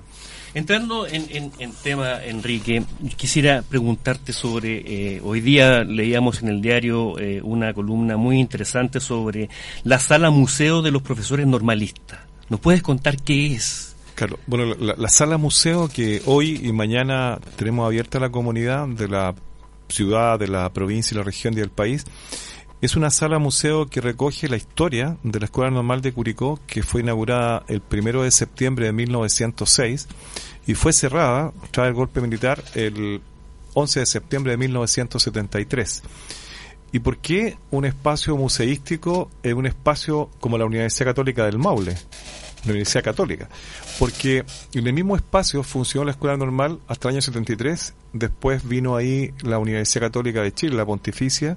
[0.55, 2.85] Entrando en, en- tema, Enrique,
[3.17, 9.01] quisiera preguntarte sobre, eh, hoy día leíamos en el diario eh, una columna muy interesante
[9.01, 9.49] sobre
[9.83, 12.21] la sala museo de los profesores normalistas.
[12.49, 13.97] ¿Nos puedes contar qué es?
[14.15, 18.87] Claro, bueno, la, la sala museo que hoy y mañana tenemos abierta a la comunidad
[18.87, 19.35] de la
[19.89, 22.05] ciudad, de la provincia y la región y del país,
[22.85, 26.83] es una sala museo que recoge la historia de la Escuela Normal de Curicó, que
[26.83, 30.07] fue inaugurada el primero de septiembre de 1906
[30.67, 33.23] y fue cerrada tras el golpe militar el
[33.73, 36.03] 11 de septiembre de 1973.
[36.93, 41.97] ¿Y por qué un espacio museístico en un espacio como la Universidad Católica del Maule?
[42.65, 43.49] La Universidad Católica.
[43.99, 44.45] Porque
[44.75, 47.95] en el mismo espacio funcionó la Escuela Normal hasta el año 73.
[48.13, 51.57] Después vino ahí la Universidad Católica de Chile, la Pontificia,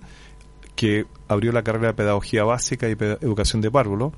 [0.78, 4.14] que abrió la carrera de Pedagogía Básica y Educación de Párvulo.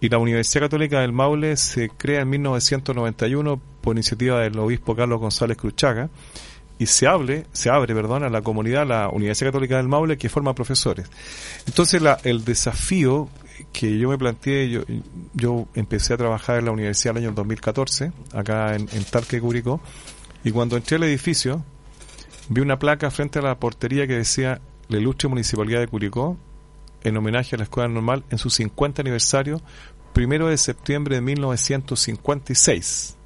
[0.00, 5.20] Y la Universidad Católica del Maule se crea en 1991 por iniciativa del obispo Carlos
[5.20, 6.10] González Cruchaga
[6.78, 10.28] y se abre, se abre, perdón, a la comunidad, la Universidad Católica del Maule, que
[10.28, 11.08] forma profesores.
[11.66, 13.30] Entonces, la, el desafío
[13.72, 14.82] que yo me planteé, yo,
[15.32, 19.80] yo empecé a trabajar en la universidad el año 2014, acá en, en Talque, Curicó,
[20.44, 21.64] y cuando entré al edificio,
[22.50, 26.36] vi una placa frente a la portería que decía la ilustre municipalidad de Curicó,
[27.02, 29.60] en homenaje a la escuela normal, en su 50 aniversario,
[30.12, 33.16] primero de septiembre de 1956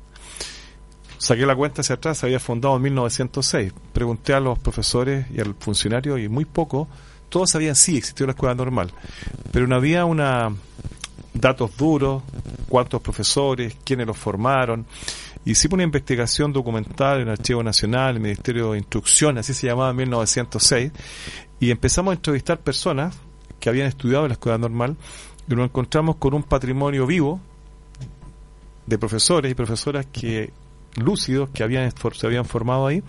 [1.21, 3.73] saqué la cuenta hacia atrás, se había fundado en 1906.
[3.93, 6.89] Pregunté a los profesores y al funcionario y muy poco,
[7.29, 8.91] todos sabían sí, existió la escuela normal,
[9.53, 10.53] pero no había una
[11.33, 12.23] datos duros,
[12.69, 14.87] cuántos profesores, quiénes los formaron.
[15.45, 19.91] Hicimos una investigación documental en el Archivo Nacional, el Ministerio de Instrucción, así se llamaba
[19.91, 20.93] en 1906,
[21.61, 23.17] y empezamos a entrevistar personas
[23.61, 24.97] que habían estudiado en la escuela normal
[25.49, 27.41] y nos encontramos con un patrimonio vivo
[28.87, 30.53] de profesores y profesoras que
[30.97, 33.03] lúcidos que habían se habían formado ahí.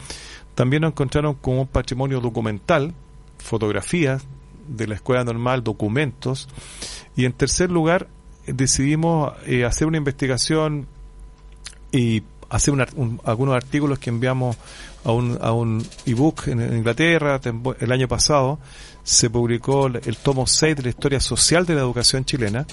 [0.54, 2.94] También nos encontraron con un patrimonio documental,
[3.38, 4.24] fotografías
[4.68, 6.50] de la escuela normal, documentos.
[7.16, 8.10] Y en tercer lugar,
[8.46, 10.88] decidimos eh, hacer una investigación
[11.92, 12.74] y hacer
[13.24, 14.58] algunos artículos que enviamos
[15.04, 17.40] a un, a un ebook en, Inglaterra
[17.80, 18.60] el año pasado.
[19.04, 22.66] Se publicó el, tomo 6 de la historia social de la educación chilena.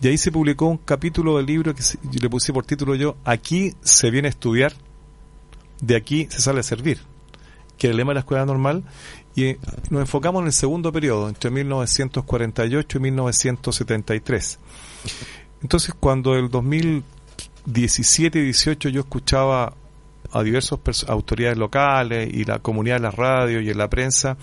[0.00, 3.74] Y ahí se publicó un capítulo del libro que le puse por título yo, Aquí
[3.82, 4.72] se viene a estudiar,
[5.82, 7.00] de aquí se sale a servir,
[7.76, 8.82] que el lema de la escuela normal,
[9.36, 9.56] y
[9.90, 14.58] nos enfocamos en el segundo periodo, entre 1948 y 1973.
[15.62, 19.74] Entonces, cuando el 2017 y 18 yo escuchaba
[20.32, 24.36] a diversas autoridades locales y la comunidad de la radio y en la prensa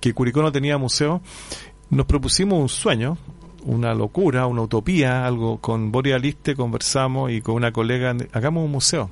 [0.00, 1.20] que Curicó no tenía museo,
[1.90, 3.18] nos propusimos un sueño,
[3.64, 8.70] una locura, una utopía, algo con Boris Aliste conversamos y con una colega, hagamos un
[8.70, 9.10] museo.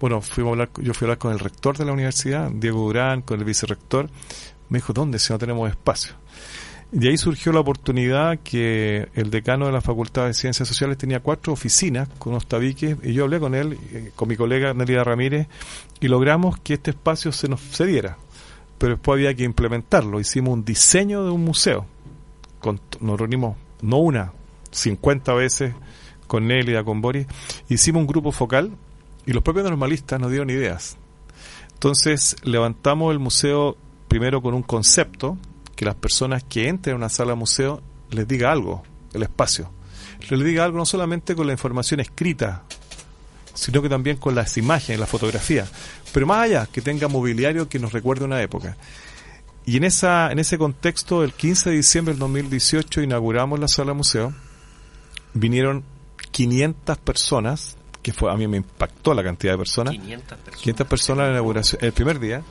[0.00, 3.22] Bueno, fuimos a yo fui a hablar con el rector de la universidad, Diego Durán,
[3.22, 4.10] con el vicerrector.
[4.68, 6.14] Me dijo, ¿dónde si no tenemos espacio?
[6.92, 11.20] De ahí surgió la oportunidad que el decano de la Facultad de Ciencias Sociales tenía
[11.20, 15.02] cuatro oficinas con unos tabiques y yo hablé con él, eh, con mi colega Nelida
[15.02, 15.46] Ramírez,
[16.00, 18.18] y logramos que este espacio se nos cediera.
[18.76, 20.20] Pero después había que implementarlo.
[20.20, 21.86] Hicimos un diseño de un museo.
[22.60, 24.34] Con, nos reunimos no una,
[24.70, 25.74] 50 veces
[26.26, 27.26] con Nélida, con Boris.
[27.70, 28.70] Hicimos un grupo focal
[29.24, 30.98] y los propios normalistas nos dieron ideas.
[31.72, 33.78] Entonces levantamos el museo
[34.08, 35.38] primero con un concepto
[35.76, 39.70] que las personas que entren a una sala museo les diga algo, el espacio.
[40.28, 42.62] Les diga algo no solamente con la información escrita,
[43.54, 45.66] sino que también con las imágenes, la fotografía.
[46.12, 48.76] Pero más allá, que tenga mobiliario que nos recuerde una época.
[49.64, 53.94] Y en, esa, en ese contexto, el 15 de diciembre del 2018 inauguramos la sala
[53.94, 54.32] museo.
[55.34, 55.84] Vinieron
[56.30, 59.94] 500 personas que fue a mí me impactó la cantidad de personas.
[59.94, 60.60] 500 personas.
[60.60, 62.42] 500 personas en la inauguración, el primer día.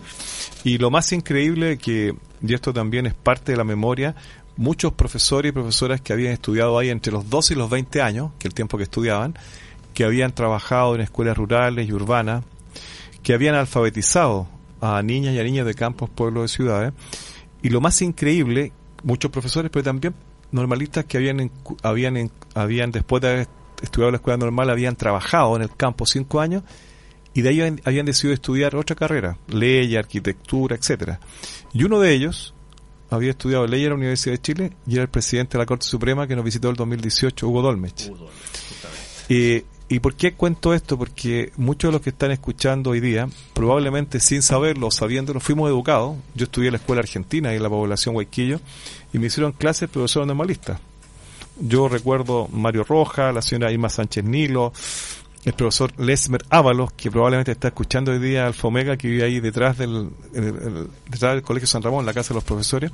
[0.63, 4.15] Y lo más increíble que, y esto también es parte de la memoria,
[4.57, 8.31] muchos profesores y profesoras que habían estudiado ahí entre los 12 y los 20 años,
[8.39, 9.35] que el tiempo que estudiaban,
[9.93, 12.43] que habían trabajado en escuelas rurales y urbanas,
[13.23, 14.47] que habían alfabetizado
[14.79, 16.93] a niñas y a niños de campos, pueblos, de ciudades.
[17.61, 18.71] Y lo más increíble,
[19.03, 20.15] muchos profesores, pero también
[20.51, 21.51] normalistas que habían,
[21.83, 23.47] habían, habían después de haber
[23.81, 26.63] estudiado la escuela normal, habían trabajado en el campo cinco años
[27.33, 31.19] y de ahí habían, habían decidido estudiar otra carrera, ley, arquitectura, etcétera.
[31.73, 32.53] Y uno de ellos
[33.09, 35.85] había estudiado ley en la Universidad de Chile y era el presidente de la Corte
[35.85, 38.09] Suprema que nos visitó el 2018, Hugo Dolmech.
[38.09, 38.29] Hugo.
[39.29, 40.97] Eh, ¿Y por qué cuento esto?
[40.97, 45.69] Porque muchos de los que están escuchando hoy día, probablemente sin saberlo o sabiéndolo, fuimos
[45.69, 46.15] educados.
[46.33, 48.61] Yo estudié en la escuela argentina y en la población Huayquillo
[49.11, 50.79] y me hicieron clases profesores normalistas.
[51.59, 54.71] Yo recuerdo Mario Roja, la señora Irma Sánchez Nilo,
[55.43, 59.39] el profesor Lesmer Ábalos, que probablemente está escuchando hoy día Alfa Omega, que vive ahí
[59.39, 62.91] detrás del, detrás del Colegio San Ramón, la casa de los profesores.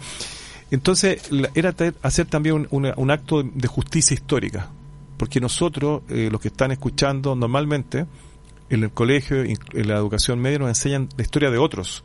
[0.71, 4.69] Entonces, era hacer también un, acto de, justicia histórica,
[5.17, 8.05] porque nosotros, eh, los que están escuchando, normalmente
[8.69, 12.03] en el colegio, en la educación media, nos enseñan la historia de otros.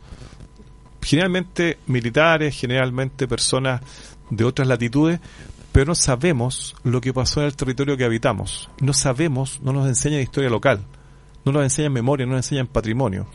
[1.02, 3.80] Generalmente militares, generalmente personas
[4.30, 5.18] de otras latitudes,
[5.72, 8.70] pero no sabemos lo que pasó en el territorio que habitamos.
[8.80, 10.84] No sabemos, no nos enseñan historia local,
[11.44, 13.26] no nos enseñan memoria, no nos enseñan patrimonio.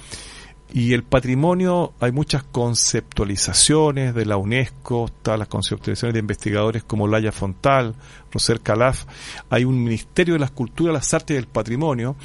[0.71, 7.07] Y el patrimonio, hay muchas conceptualizaciones de la UNESCO, están las conceptualizaciones de investigadores como
[7.07, 7.95] Laya Fontal,
[8.31, 9.05] Roser Calaf,
[9.49, 12.17] hay un Ministerio de las Culturas, las Artes y el Patrimonio,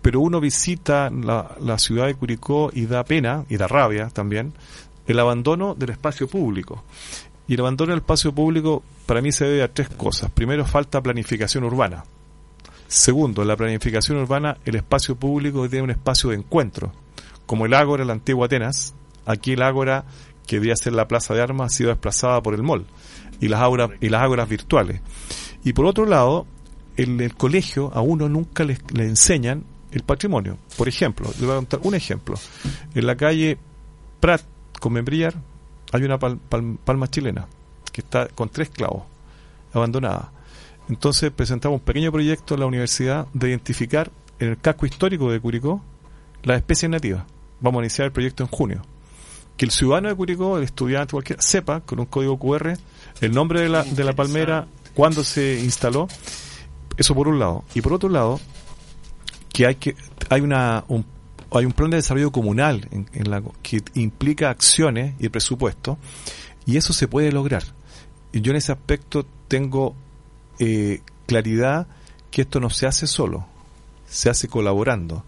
[0.00, 4.54] pero uno visita la, la ciudad de Curicó y da pena, y da rabia también,
[5.08, 6.84] el abandono del espacio público.
[7.48, 10.30] Y el abandono del espacio público para mí se debe a tres cosas.
[10.30, 12.04] Primero, falta planificación urbana.
[12.86, 16.92] Segundo, la planificación urbana, el espacio público tiene un espacio de encuentro.
[17.46, 18.94] Como el Ágora, la antigua Atenas,
[19.24, 20.04] aquí el Ágora,
[20.46, 22.86] que debía ser la plaza de armas, ha sido desplazada por el mall
[23.40, 25.00] y las, ágoras, y las ágoras virtuales.
[25.64, 26.46] Y por otro lado,
[26.96, 30.58] en el colegio a uno nunca le, le enseñan el patrimonio.
[30.76, 32.36] Por ejemplo, le voy a contar un ejemplo.
[32.94, 33.58] En la calle
[34.20, 34.42] Prat
[34.80, 34.92] con
[35.92, 37.46] hay una pal- pal- palma chilena
[37.92, 39.04] que está con tres clavos,
[39.72, 40.30] abandonada.
[40.88, 45.40] Entonces presentamos un pequeño proyecto en la universidad de identificar en el casco histórico de
[45.40, 45.82] Curicó
[46.42, 47.24] las especies nativas.
[47.60, 48.82] Vamos a iniciar el proyecto en junio.
[49.56, 52.74] Que el ciudadano de Curicó, el estudiante, cualquiera, sepa con un código QR
[53.20, 56.06] el nombre de la, de la palmera, cuándo se instaló.
[56.96, 57.64] Eso por un lado.
[57.74, 58.40] Y por otro lado,
[59.52, 59.96] que hay que
[60.30, 61.04] hay una un,
[61.52, 65.98] hay un plan de desarrollo comunal en, en la, que implica acciones y presupuesto
[66.66, 67.64] y eso se puede lograr.
[68.32, 69.94] Y yo en ese aspecto tengo
[70.58, 71.86] eh, claridad
[72.30, 73.46] que esto no se hace solo,
[74.06, 75.24] se hace colaborando.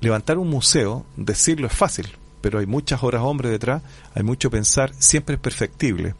[0.00, 2.06] Levantar un museo, decirlo es fácil,
[2.40, 3.82] pero hay muchas horas hombre detrás,
[4.14, 6.14] hay mucho pensar, siempre es perfectible.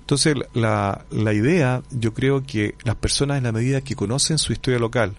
[0.00, 4.54] Entonces la, la idea, yo creo que las personas en la medida que conocen su
[4.54, 5.14] historia local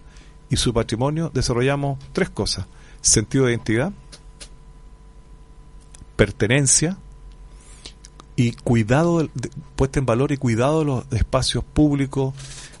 [0.48, 2.66] y su patrimonio, desarrollamos tres cosas.
[3.00, 3.92] Sentido de identidad,
[6.16, 6.96] pertenencia
[8.36, 12.34] y cuidado, de- puesta en valor y cuidado de los espacios públicos,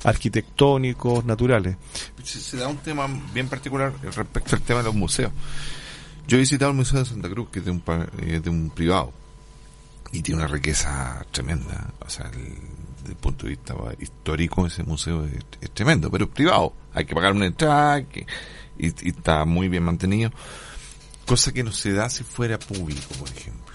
[0.04, 1.76] arquitectónicos, naturales.
[2.22, 5.32] se, da un tema bien particular respecto al tema de los museos.
[6.26, 7.82] Yo he visitado el Museo de Santa Cruz, que es de un,
[8.22, 9.12] eh, de un privado,
[10.12, 11.92] y tiene una riqueza tremenda.
[12.06, 16.72] O sea, desde el punto de vista histórico, ese museo es, tremendo, pero es privado.
[16.94, 18.04] Hay que pagar una entrada
[18.86, 20.30] y, y está muy bien mantenido.
[21.26, 23.74] Cosa que no se da si fuera público, por ejemplo.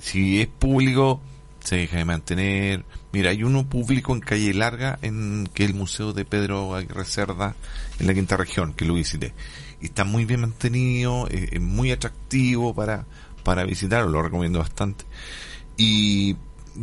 [0.00, 1.20] Si es público,
[1.60, 2.84] se deja de mantener.
[3.12, 7.54] Mira, hay uno público en Calle Larga, en que el Museo de Pedro Aguirre Cerda,
[7.98, 9.34] en la quinta región, que lo visité.
[9.80, 13.06] Y está muy bien mantenido, es, muy atractivo para,
[13.44, 15.04] para visitarlo, lo recomiendo bastante.
[15.76, 16.36] Y,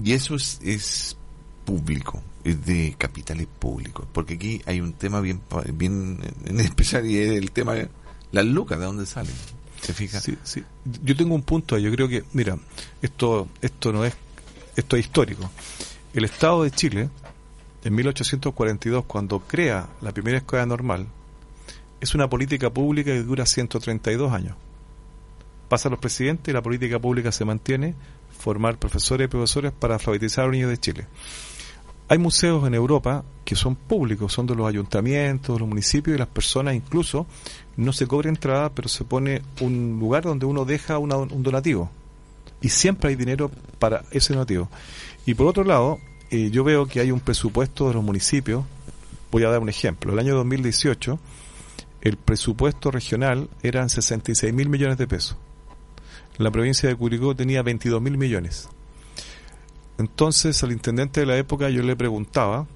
[0.04, 1.18] y eso es,
[1.66, 2.24] público,
[2.56, 5.42] de capitales públicos, porque aquí hay un tema bien,
[5.74, 7.90] bien en especial y es el tema de
[8.32, 9.34] las lucas, de dónde salen.
[9.82, 10.20] ¿Se fija?
[11.04, 11.84] Yo tengo un punto ahí.
[11.84, 12.58] Yo creo que, mira,
[13.02, 14.14] esto, esto no es,
[14.76, 15.50] esto es histórico.
[16.14, 17.10] El Estado de Chile,
[17.84, 21.08] en 1842, cuando crea la primera escuela normal,
[22.02, 24.56] es una política pública que dura 132 años.
[25.70, 27.96] Pasan los presidentes y la política pública se mantiene,
[28.38, 31.08] formar profesores y profesores para alfabetizar a los niños de Chile.
[32.10, 36.20] Hay museos en Europa que son públicos, son de los ayuntamientos, de los municipios y
[36.20, 37.26] las personas incluso
[37.76, 41.90] no se cobra entrada, pero se pone un lugar donde uno deja una- un donativo.
[42.62, 44.70] Y siempre hay dinero para ese donativo.
[45.26, 46.00] Y por otro lado,
[46.32, 48.64] eh, yo veo que hay un presupuesto de los municipios.
[49.32, 50.14] Voy a dar un ejemplo.
[50.14, 51.20] El año 2018
[52.02, 55.36] el presupuesto regional eran 66 mil millones de pesos.
[56.38, 58.70] La provincia de Curicó tenía 22 mil millones.
[59.98, 62.68] Entonces al intendente de la época yo le preguntaba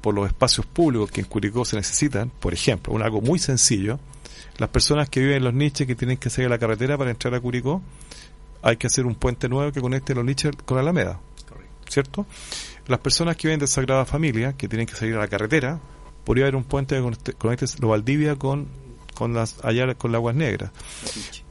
[0.00, 4.00] por los espacios públicos que en Curicó se necesitan, por ejemplo, un algo muy sencillo,
[4.58, 7.34] las personas que viven en los niches que tienen que seguir la carretera para entrar
[7.34, 7.80] a Curicó,
[8.62, 11.20] hay que hacer un puente nuevo que conecte los niches con Alameda,
[11.88, 12.26] ¿cierto?
[12.86, 15.80] Las personas que viven de Sagrada Familia, que tienen que salir a la carretera,
[16.24, 18.66] podría haber un puente que conecte, conecte lo Valdivia con,
[19.14, 20.70] con las allá con las aguas negras.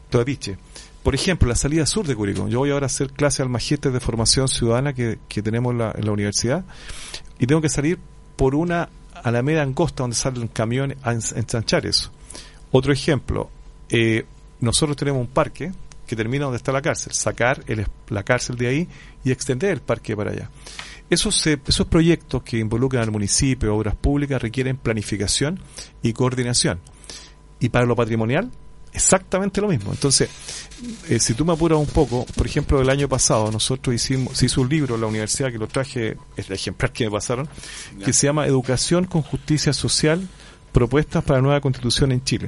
[0.09, 0.57] Toatiche.
[1.03, 2.47] Por ejemplo, la salida sur de Curicó.
[2.47, 5.79] Yo voy ahora a hacer clase al magíster de formación ciudadana que, que tenemos en
[5.79, 6.63] la, en la universidad
[7.39, 7.97] y tengo que salir
[8.35, 8.89] por una
[9.23, 12.11] alameda angosta donde salen camiones a ens- ensanchar eso.
[12.71, 13.49] Otro ejemplo,
[13.89, 14.25] eh,
[14.59, 15.71] nosotros tenemos un parque
[16.05, 18.87] que termina donde está la cárcel, sacar el la cárcel de ahí
[19.23, 20.49] y extender el parque para allá.
[21.09, 25.59] Esos, esos proyectos que involucran al municipio, obras públicas, requieren planificación
[26.01, 26.79] y coordinación.
[27.59, 28.49] Y para lo patrimonial,
[28.93, 29.91] exactamente lo mismo.
[29.91, 30.29] Entonces,
[31.09, 34.45] eh, si tú me apuras un poco, por ejemplo, el año pasado nosotros hicimos, se
[34.47, 37.47] hizo un libro en la universidad que lo traje, es el ejemplar que me pasaron,
[38.03, 40.27] que se llama Educación con Justicia Social,
[40.71, 42.47] propuestas para la nueva constitución en Chile.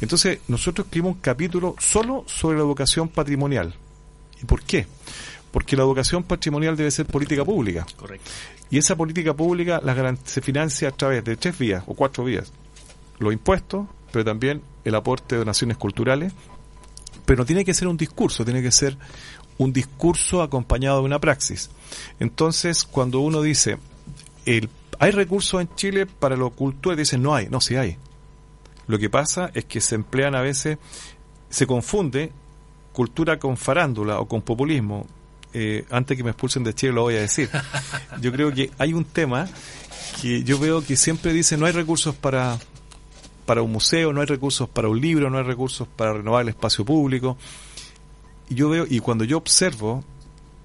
[0.00, 3.74] Entonces, nosotros escribimos un capítulo solo sobre la educación patrimonial.
[4.42, 4.86] ¿Y por qué?
[5.50, 7.86] Porque la educación patrimonial debe ser política pública.
[7.96, 8.30] Correcto.
[8.70, 12.52] Y esa política pública la se financia a través de tres vías o cuatro vías.
[13.18, 16.32] Los impuestos, pero también el aporte de donaciones culturales.
[17.26, 18.96] Pero no tiene que ser un discurso, tiene que ser
[19.58, 21.68] un discurso acompañado de una praxis.
[22.20, 23.76] Entonces, cuando uno dice,
[24.46, 27.96] el, hay recursos en Chile para lo cultural, dicen, no hay, no, sí hay.
[28.86, 30.78] Lo que pasa es que se emplean a veces,
[31.50, 32.30] se confunde
[32.92, 35.08] cultura con farándula o con populismo.
[35.52, 37.50] Eh, antes que me expulsen de Chile lo voy a decir.
[38.20, 39.48] Yo creo que hay un tema
[40.22, 42.58] que yo veo que siempre dice no hay recursos para
[43.44, 46.48] para un museo, no hay recursos para un libro, no hay recursos para renovar el
[46.48, 47.36] espacio público.
[48.48, 50.04] Y yo veo, y cuando yo observo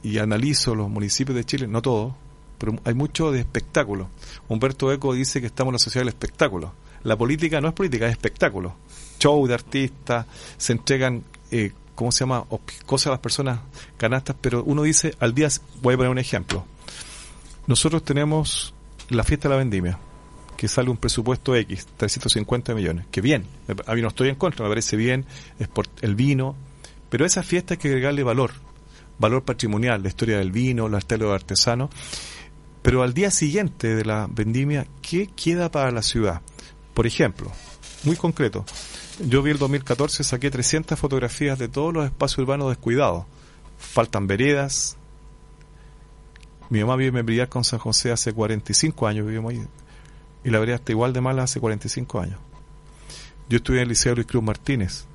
[0.03, 2.13] y analizo los municipios de Chile, no todos,
[2.57, 4.09] pero hay mucho de espectáculo.
[4.47, 6.73] Humberto Eco dice que estamos en la sociedad del espectáculo.
[7.03, 8.75] La política no es política, es espectáculo.
[9.19, 10.25] Show de artistas,
[10.57, 12.45] se entregan, eh, ¿cómo se llama?
[12.85, 13.59] Cosas a las personas,
[13.97, 15.47] canastas, pero uno dice, al día,
[15.81, 16.65] voy a poner un ejemplo.
[17.67, 18.73] Nosotros tenemos
[19.09, 19.99] la fiesta de la vendimia,
[20.59, 23.45] que sale un presupuesto X, 350 millones, que bien,
[23.85, 25.25] a mí no estoy en contra, me parece bien,
[25.57, 26.53] es por el vino,
[27.09, 28.51] pero a esa fiesta hay que agregarle valor,
[29.19, 31.01] valor patrimonial, la historia del vino, los
[31.31, 31.91] artesanos,
[32.81, 36.41] pero al día siguiente de la vendimia, ¿qué queda para la ciudad?
[36.93, 37.49] Por ejemplo,
[38.03, 38.65] muy concreto,
[39.25, 43.23] yo vi el 2014, saqué 300 fotografías de todos los espacios urbanos descuidados.
[43.77, 44.97] Faltan veredas.
[46.69, 49.65] Mi mamá vive en Membrillar con San José hace 45 años, vivimos ahí.
[50.43, 52.39] Y la vereda está igual de mala hace 45 años.
[53.49, 55.05] Yo estudié en el Liceo Luis Cruz Martínez.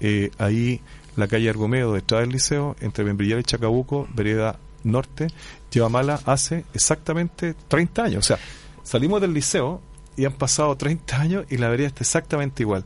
[0.00, 0.80] Eh, ahí,
[1.16, 5.28] la calle Argomeo, detrás del liceo, entre Membrillar y Chacabuco, vereda norte,
[5.70, 8.18] lleva mala hace exactamente 30 años.
[8.18, 8.38] O sea,
[8.82, 9.80] salimos del liceo
[10.16, 12.84] y han pasado 30 años y la vereda está exactamente igual.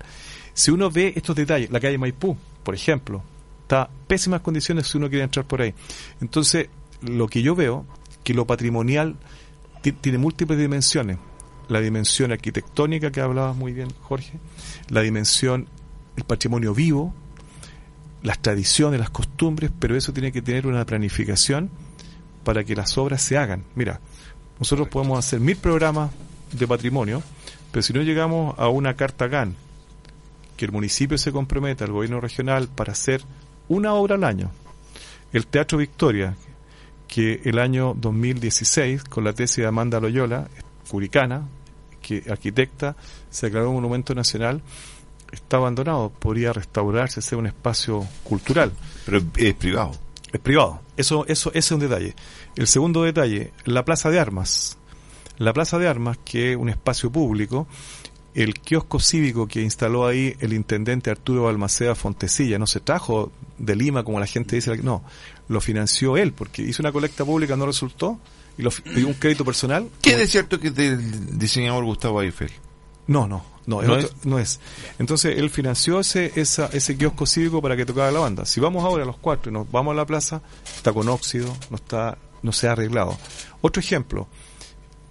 [0.54, 3.22] Si uno ve estos detalles, la calle Maipú, por ejemplo,
[3.62, 5.74] está en pésimas condiciones si uno quiere entrar por ahí.
[6.20, 6.68] Entonces,
[7.02, 7.86] lo que yo veo,
[8.22, 9.16] que lo patrimonial
[9.82, 11.18] ti- tiene múltiples dimensiones.
[11.70, 14.38] La dimensión arquitectónica que hablaba muy bien Jorge,
[14.90, 15.68] la dimensión,
[16.16, 17.14] el patrimonio vivo,
[18.22, 21.70] las tradiciones, las costumbres, pero eso tiene que tener una planificación
[22.44, 23.64] para que las obras se hagan.
[23.74, 24.00] Mira,
[24.58, 26.10] nosotros podemos hacer mil programas
[26.52, 27.22] de patrimonio,
[27.70, 29.54] pero si no llegamos a una carta GAN,
[30.56, 33.22] que el municipio se comprometa, el gobierno regional, para hacer
[33.68, 34.50] una obra al año.
[35.32, 36.36] El Teatro Victoria,
[37.08, 40.48] que el año 2016, con la tesis de Amanda Loyola,
[40.90, 41.46] curicana,
[42.28, 42.96] arquitecta,
[43.30, 44.62] se declaró monumento nacional,
[45.32, 48.72] está abandonado, podría restaurarse, ser un espacio cultural.
[49.06, 49.92] Pero es privado.
[50.32, 50.80] Es privado.
[50.96, 52.14] Eso, eso, ese es un detalle.
[52.56, 54.78] El segundo detalle, la Plaza de Armas.
[55.38, 57.66] La Plaza de Armas, que es un espacio público,
[58.34, 63.74] el kiosco cívico que instaló ahí el intendente Arturo Balmaceda Fontecilla, no se trajo de
[63.74, 65.02] Lima como la gente dice, no,
[65.48, 68.20] lo financió él, porque hizo una colecta pública, no resultó,
[68.58, 69.88] y lo pidió un crédito personal.
[70.02, 72.50] ¿Qué es cierto que es del diseñador Gustavo Eiffel?
[73.06, 74.26] No, no, no, es ¿No otro- es?
[74.26, 74.60] no es.
[74.98, 78.44] Entonces él financió ese, esa, ese kiosco cívico para que tocara la banda.
[78.44, 80.42] Si vamos ahora a los cuatro y nos vamos a la plaza,
[80.76, 83.18] está con óxido, no está, no se ha arreglado.
[83.62, 84.28] Otro ejemplo,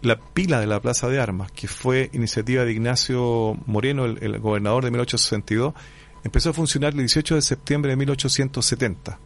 [0.02, 4.40] la pila de la Plaza de Armas, que fue iniciativa de Ignacio Moreno, el, el
[4.40, 5.74] gobernador de 1862,
[6.24, 9.20] empezó a funcionar el 18 de septiembre de 1870.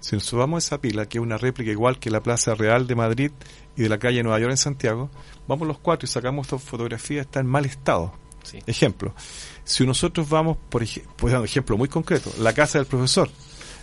[0.00, 2.86] Si nos subamos a esa pila, que es una réplica igual que la Plaza Real
[2.86, 3.30] de Madrid
[3.76, 5.10] y de la calle Nueva York en Santiago,
[5.46, 8.12] vamos los cuatro y sacamos esta fotografía, está en mal estado.
[8.42, 8.58] Sí.
[8.66, 9.14] Ejemplo,
[9.64, 13.28] si nosotros vamos, por ejemplo, ejemplo muy concreto, la casa del profesor,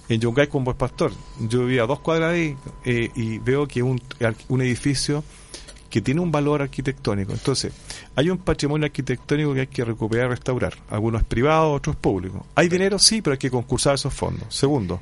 [0.09, 3.83] en Yungay con Buen Pastor, yo vivía a dos cuadras ahí eh, y veo que
[3.83, 4.01] un,
[4.47, 5.23] un edificio
[5.97, 7.33] que tiene un valor arquitectónico.
[7.33, 7.73] Entonces,
[8.15, 10.75] hay un patrimonio arquitectónico que hay que recuperar y restaurar.
[10.91, 12.43] Algunos privados, otros públicos.
[12.53, 12.99] ¿Hay dinero?
[12.99, 14.55] Sí, pero hay que concursar esos fondos.
[14.55, 14.99] Segundo,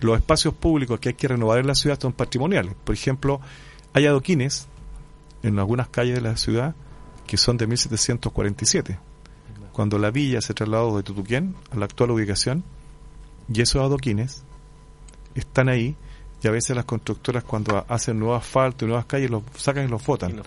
[0.00, 2.74] los espacios públicos que hay que renovar en la ciudad son patrimoniales.
[2.82, 3.40] Por ejemplo,
[3.92, 4.66] hay adoquines
[5.44, 6.74] en algunas calles de la ciudad
[7.24, 8.98] que son de 1747.
[9.72, 12.64] Cuando la villa se trasladó de Tutuquén a la actual ubicación,
[13.48, 14.42] y esos adoquines
[15.36, 15.94] están ahí
[16.42, 19.88] y a veces las constructoras cuando hacen nuevo asfalto y nuevas calles los sacan y
[19.88, 20.42] los votan.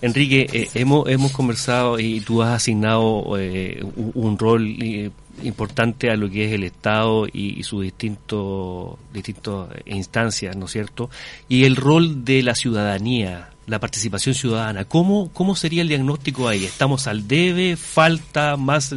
[0.00, 3.84] Enrique, eh, hemos, hemos conversado y tú has asignado eh,
[4.14, 5.10] un, rol eh,
[5.42, 11.10] importante a lo que es el Estado y, sus distintos distintas instancias, ¿no es cierto?
[11.48, 14.86] Y el rol de la ciudadanía, la participación ciudadana.
[14.86, 16.64] ¿Cómo, cómo sería el diagnóstico ahí?
[16.64, 17.76] ¿Estamos al debe?
[17.76, 18.94] ¿Falta más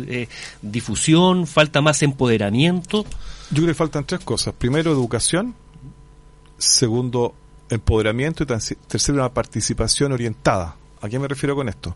[0.62, 1.48] difusión?
[1.48, 3.06] ¿Falta más empoderamiento?
[3.50, 4.54] Yo creo que faltan tres cosas.
[4.54, 5.56] Primero, educación.
[6.58, 7.34] Segundo,
[7.70, 8.44] empoderamiento.
[8.44, 10.76] Y tercero, una participación orientada.
[11.02, 11.96] ¿A qué me refiero con esto?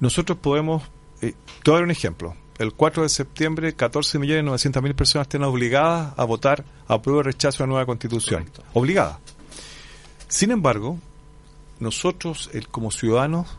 [0.00, 0.82] Nosotros podemos...
[1.22, 2.36] Eh, te voy a dar un ejemplo.
[2.58, 7.66] El 4 de septiembre, 14.900.000 personas estén obligadas a votar a prueba de rechazo a
[7.66, 8.48] la nueva constitución.
[8.74, 9.18] Obligadas.
[10.28, 10.98] Sin embargo,
[11.80, 13.56] nosotros, el, como ciudadanos,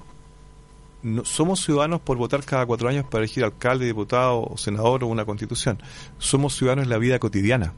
[1.06, 5.24] no, somos ciudadanos por votar cada cuatro años para elegir alcalde, diputado, senador o una
[5.24, 5.78] constitución.
[6.18, 7.74] Somos ciudadanos en la vida cotidiana.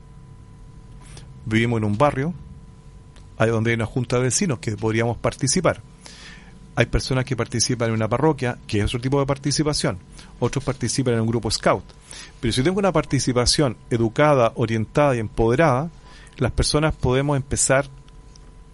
[1.45, 2.33] Vivimos en un barrio,
[3.37, 5.81] hay donde hay una junta de vecinos que podríamos participar.
[6.77, 9.97] Hay personas que participan en una parroquia, que es otro tipo de participación.
[10.39, 11.83] Otros participan en un grupo scout.
[12.39, 15.89] Pero si tengo una participación educada, orientada y empoderada,
[16.37, 17.89] las personas podemos empezar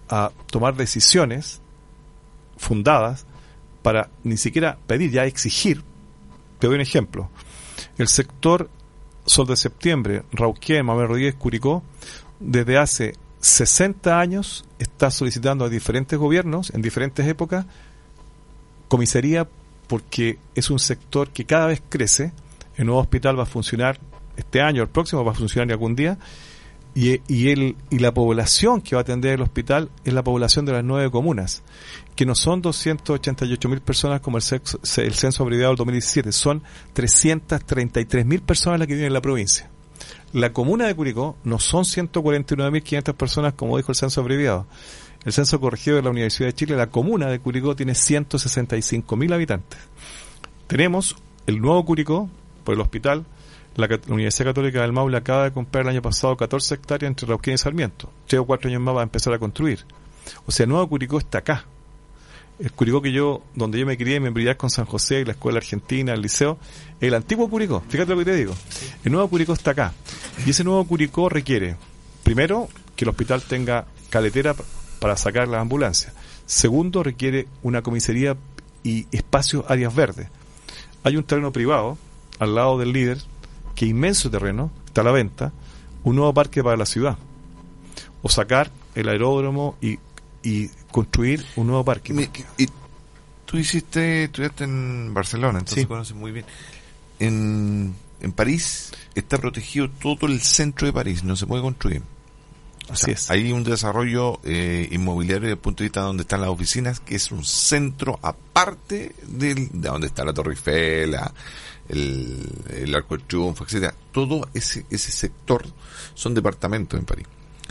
[0.09, 1.59] a tomar decisiones
[2.57, 3.25] fundadas
[3.83, 5.83] para ni siquiera pedir, ya exigir.
[6.57, 7.29] Te doy un ejemplo.
[7.97, 8.69] El sector
[9.25, 11.83] Sol de Septiembre, Rauquén, Mamel Rodríguez, Curicó,
[12.39, 17.65] desde hace 60 años está solicitando a diferentes gobiernos, en diferentes épocas,
[18.87, 19.47] comisaría
[19.87, 22.31] porque es un sector que cada vez crece.
[22.75, 23.99] El nuevo hospital va a funcionar
[24.35, 26.17] este año, el próximo va a funcionar algún día,
[26.95, 30.65] y, y, el, y la población que va a atender el hospital es la población
[30.65, 31.63] de las nueve comunas,
[32.15, 38.25] que no son 288 mil personas como el, el censo abreviado del 2017, son 333
[38.25, 39.69] mil personas las que viven en la provincia.
[40.33, 44.65] La comuna de Curicó no son 149.500 personas como dijo el censo abreviado.
[45.25, 49.79] El censo corregido de la Universidad de Chile, la comuna de Curicó tiene 165.000 habitantes.
[50.67, 52.29] Tenemos el nuevo Curicó,
[52.63, 53.25] por el hospital,
[53.75, 57.55] la, Universidad Católica del Maule acaba de comprar el año pasado 14 hectáreas entre Rauquén
[57.55, 58.09] y Sarmiento.
[58.27, 59.85] Tres o cuatro años más va a empezar a construir.
[60.45, 61.65] O sea, Nuevo Curicó está acá.
[62.59, 65.31] El Curicó que yo, donde yo me crié, me brillé con San José y la
[65.31, 66.59] escuela argentina, el liceo,
[67.01, 67.81] el antiguo Curicó.
[67.89, 68.53] Fíjate lo que te digo.
[69.03, 69.93] El nuevo Curicó está acá.
[70.45, 71.77] Y ese nuevo Curicó requiere,
[72.23, 74.55] primero, que el hospital tenga caletera
[74.99, 76.13] para sacar las ambulancias.
[76.45, 78.37] Segundo, requiere una comisaría
[78.83, 80.27] y espacios, áreas verdes.
[81.03, 81.97] Hay un terreno privado
[82.39, 83.17] al lado del líder
[83.75, 85.51] que inmenso terreno está a la venta,
[86.03, 87.17] un nuevo parque para la ciudad.
[88.21, 89.99] O sacar el aeródromo y
[90.93, 92.29] construir un nuevo parque.
[92.57, 92.67] y
[93.45, 96.45] tú hiciste, estudiaste en Barcelona, entonces conoces muy bien.
[97.19, 102.01] En, en París está protegido todo el centro de París, no se puede construir.
[102.89, 103.29] Así es.
[103.31, 107.15] Hay un desarrollo eh, inmobiliario desde el punto de vista donde están las oficinas, que
[107.15, 111.33] es un centro aparte de donde está la Torre Eiffel, la,
[111.89, 115.65] el, el Arco del Triunfo, etcétera, todo ese, ese sector
[116.13, 117.27] son departamentos en París.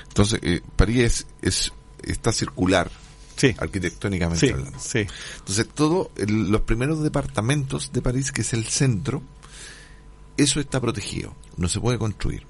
[0.09, 2.91] Entonces, eh, París es, es, está circular,
[3.43, 3.55] sí.
[3.59, 4.79] arquitectónicamente sí, hablando.
[4.79, 5.07] Sí.
[5.39, 9.23] Entonces, todo, los primeros departamentos de París, que es el centro,
[10.37, 12.45] eso está protegido, no se puede construir.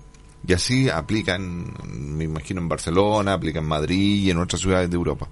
[0.47, 4.97] Y así aplican, me imagino en Barcelona, aplican en Madrid y en otras ciudades de
[4.97, 5.29] Europa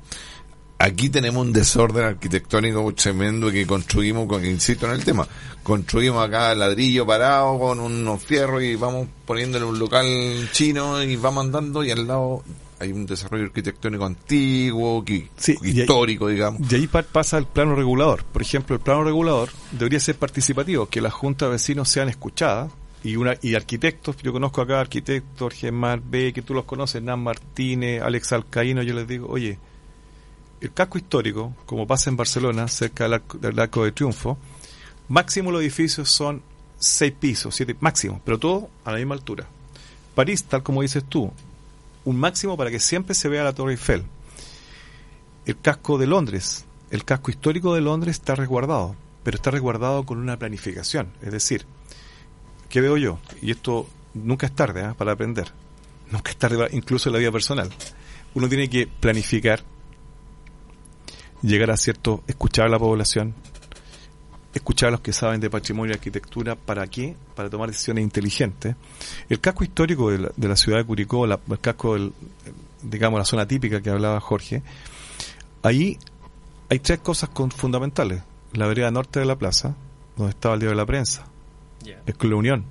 [0.81, 5.29] aquí tenemos un desorden arquitectónico tremendo que construimos, con, insisto en el tema,
[5.63, 10.07] construimos acá ladrillo parado con unos fierros y vamos poniéndole un local
[10.53, 12.43] chino y vamos andando y al lado
[12.81, 15.29] hay un desarrollo arquitectónico antiguo, que,
[15.63, 16.61] histórico, digamos.
[16.73, 18.25] Y ahí pasa el plano regulador.
[18.25, 22.73] Por ejemplo, el plano regulador debería ser participativo, que las juntas de vecinos sean escuchadas
[23.03, 27.21] y una y arquitectos, yo conozco acá arquitectos, Germán B, que tú los conoces, Nan
[27.21, 29.59] Martínez, Alex Alcaíno, yo les digo, oye,
[30.61, 34.39] el casco histórico, como pasa en Barcelona, cerca del arco, de triunfo,
[35.09, 36.43] máximo los edificios son
[36.79, 39.47] seis pisos, siete, máximo, pero todo a la misma altura.
[40.15, 41.31] París, tal como dices tú,
[42.05, 44.05] un máximo para que siempre se vea la Torre Eiffel.
[45.47, 50.19] El casco de Londres, el casco histórico de Londres está resguardado, pero está resguardado con
[50.19, 51.13] una planificación.
[51.23, 51.67] Es decir,
[52.69, 53.19] ¿qué veo yo?
[53.43, 54.95] Y esto nunca es tarde ¿eh?
[54.97, 55.53] para aprender.
[56.11, 57.71] Nunca es tarde, incluso en la vida personal.
[58.35, 59.63] Uno tiene que planificar,
[61.43, 63.35] llegar a cierto, escuchar a la población,
[64.55, 67.15] escuchar a los que saben de patrimonio y arquitectura, ¿para qué?
[67.35, 68.75] Para tomar decisiones inteligentes.
[69.29, 72.13] El casco histórico de la, de la ciudad de Curicó, la, el casco, del,
[72.83, 74.63] digamos, la zona típica que hablaba Jorge,
[75.63, 75.99] ahí
[76.69, 78.23] hay tres cosas con, fundamentales.
[78.53, 79.77] La vereda norte de la plaza,
[80.17, 81.27] donde estaba el día de la prensa,
[82.07, 82.65] es con la Unión.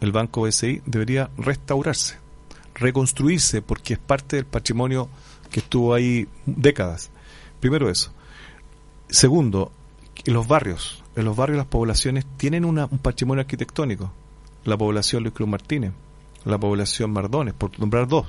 [0.00, 2.16] El Banco BCI debería restaurarse,
[2.74, 5.08] reconstruirse, porque es parte del patrimonio
[5.50, 7.10] que estuvo ahí décadas.
[7.60, 8.12] Primero eso.
[9.08, 9.72] Segundo,
[10.26, 14.12] en los barrios, en los barrios las poblaciones tienen una- un patrimonio arquitectónico.
[14.64, 15.92] La población Luis Cruz Martínez,
[16.44, 18.26] la población Mardones, por nombrar dos.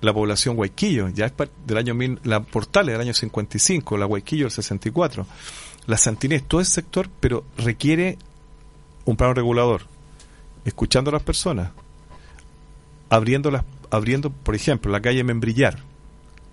[0.00, 1.32] La población Guayquillo, ya es
[1.66, 5.26] del año mil, la Portales del año 55, la Guayquillo del 64,
[5.86, 8.18] la Santinés, todo ese sector, pero requiere
[9.06, 9.82] un plano regulador,
[10.64, 11.70] escuchando a las personas,
[13.08, 15.78] abriendo las, abriendo, por ejemplo, la calle Membrillar,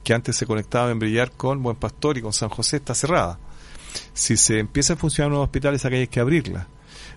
[0.03, 3.39] que antes se conectaba Membrillar con Buen Pastor y con San José, está cerrada.
[4.13, 6.67] Si se empieza a funcionar un nuevo hospital, esa calle hay que abrirla.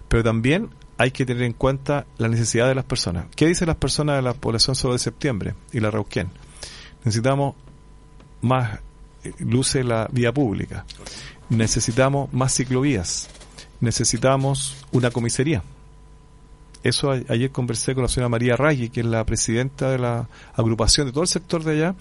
[0.08, 3.26] Pero también hay que tener en cuenta la necesidad de las personas.
[3.34, 6.28] ¿Qué dicen las personas de la población solo de septiembre y la Rauquén?
[7.04, 7.54] Necesitamos
[8.40, 8.80] más
[9.24, 10.84] eh, luces en la vía pública.
[11.48, 13.28] Necesitamos más ciclovías.
[13.80, 15.62] Necesitamos una comisaría.
[16.82, 21.06] Eso ayer conversé con la señora María Raggi, que es la presidenta de la agrupación
[21.06, 21.94] de todo el sector de allá,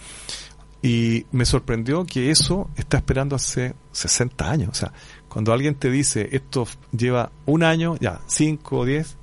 [0.88, 4.70] y me sorprendió que eso está esperando hace 60 años.
[4.70, 4.94] O sea,
[5.28, 9.16] cuando alguien te dice esto lleva un año, ya, cinco o diez.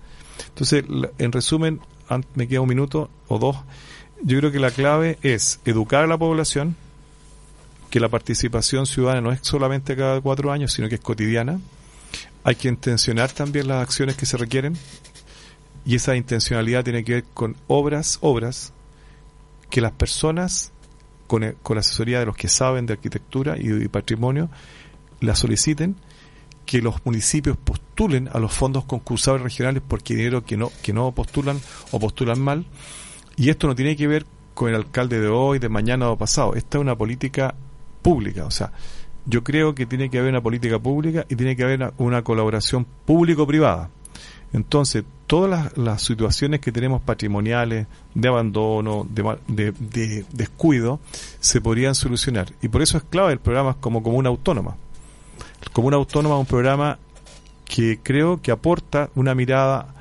[0.48, 1.80] Entonces, la- en resumen,
[2.34, 3.56] me queda un minuto o dos.
[4.24, 6.74] Yo creo que la clave es educar a la población,
[7.90, 11.60] que la participación ciudadana no es solamente cada cuatro años, sino que es cotidiana.
[12.42, 14.76] Hay que intencionar también las acciones que se requieren
[15.86, 18.72] y esa intencionalidad tiene que ver con obras, obras
[19.70, 20.71] que las personas,
[21.32, 24.50] con, con la asesoría de los que saben de arquitectura y, patrimonio,
[25.20, 25.96] la soliciten,
[26.66, 31.10] que los municipios postulen a los fondos concursables regionales porque dinero que no, que no
[31.12, 31.58] postulan
[31.90, 32.66] o postulan mal.
[33.34, 36.54] Y esto no tiene que ver con el alcalde de hoy, de mañana o pasado.
[36.54, 37.54] Esta es una política
[38.02, 38.44] pública.
[38.44, 38.70] O sea,
[39.24, 42.22] yo creo que tiene que haber una política pública y tiene que haber una, una
[42.22, 43.88] colaboración público-privada.
[44.52, 51.00] Entonces, todas las, las situaciones que tenemos patrimoniales, de abandono, de, de- de descuido,
[51.40, 52.52] se podrían solucionar.
[52.60, 54.76] Y por eso es clave el programa como Comuna Autónoma.
[55.62, 56.98] El Comuna Autónoma es un programa
[57.64, 59.94] que creo que aporta una mirada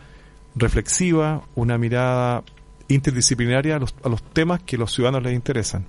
[0.55, 2.43] reflexiva, una mirada
[2.89, 5.85] interdisciplinaria a los, a los temas que los ciudadanos les interesan.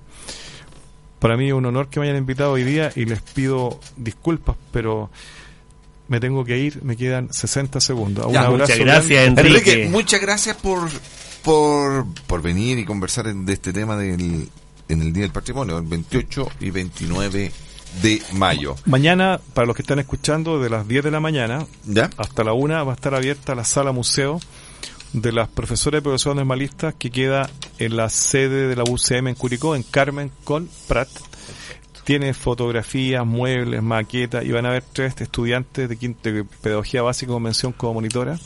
[1.19, 4.57] Para mí es un honor que me hayan invitado hoy día y les pido disculpas,
[4.71, 5.11] pero
[6.13, 8.27] me tengo que ir, me quedan 60 segundos.
[8.27, 9.27] Un Ya, abrazo muchas gracias.
[9.27, 10.91] Enrique, muchas gracias por,
[11.43, 14.49] por, por venir y conversar en- de este tema del,
[14.89, 17.51] en el Día del Patrimonio, el 28 y 29
[18.03, 18.77] de mayo.
[18.85, 22.11] Mañana, para los que están escuchando, de las 10 de la mañana ¿Ya?
[22.17, 24.39] hasta la 1 va a estar abierta la sala museo
[25.15, 29.35] de las profesoras y profesores normalistas que queda en la sede de la UCM en
[29.35, 31.09] Curicó, en Carmen con Prat.
[32.05, 36.31] Tiene fotografías, muebles, maquetas y van a haber tres estudiantes de, quinto,
[36.61, 38.39] pedagogía básica con mención como monitora.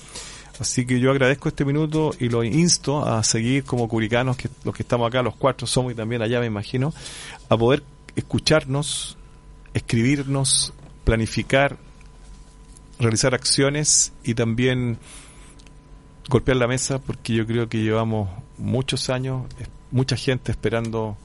[0.58, 4.74] Así que yo agradezco este minuto y lo insto a seguir como curicanos, que los
[4.74, 6.94] que estamos acá, los cuatro somos y también allá me imagino,
[7.48, 7.82] a poder
[8.14, 9.18] escucharnos,
[9.74, 10.72] escribirnos,
[11.04, 11.76] planificar,
[12.98, 14.98] realizar acciones y también
[16.28, 18.28] golpear la mesa porque yo creo que llevamos
[18.58, 19.44] muchos años,
[19.90, 21.16] mucha gente esperando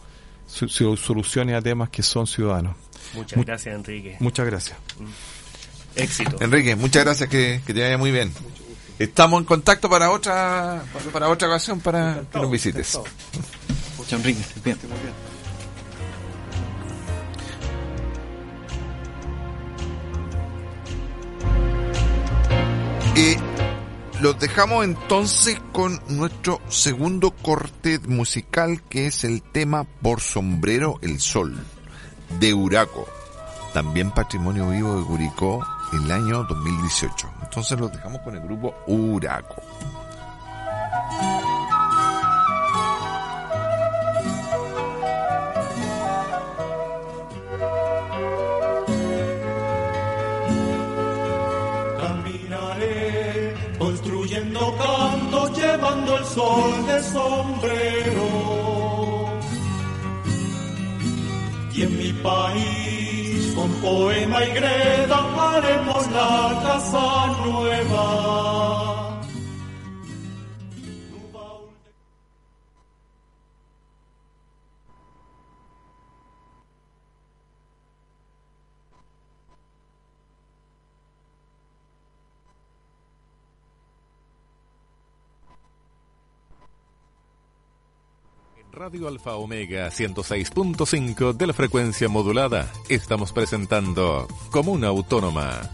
[0.51, 2.75] soluciones a temas que son ciudadanos.
[3.13, 4.17] Muchas Mu- gracias, Enrique.
[4.19, 4.77] Muchas gracias.
[5.95, 6.37] Éxito.
[6.39, 8.31] Enrique, muchas gracias, que, que te vaya muy bien.
[8.99, 12.91] Estamos en contacto para otra para otra ocasión para que nos visites.
[12.91, 13.03] Chao,
[14.11, 14.77] Enrique, bien.
[23.15, 23.35] Y
[24.22, 31.19] los dejamos entonces con nuestro segundo corte musical que es el tema Por Sombrero el
[31.19, 31.57] Sol
[32.39, 33.07] de Uraco.
[33.74, 37.34] También patrimonio vivo de Curicó el año 2018.
[37.41, 39.55] Entonces los dejamos con el grupo Uraco.
[56.36, 58.29] Sol de sombrero.
[61.73, 62.61] Y en mi país
[63.82, 68.30] poema y greda haremos la casa nueva.
[88.72, 92.72] Radio Alfa Omega 106.5 de la frecuencia modulada.
[92.89, 95.69] Estamos presentando Comuna Autónoma.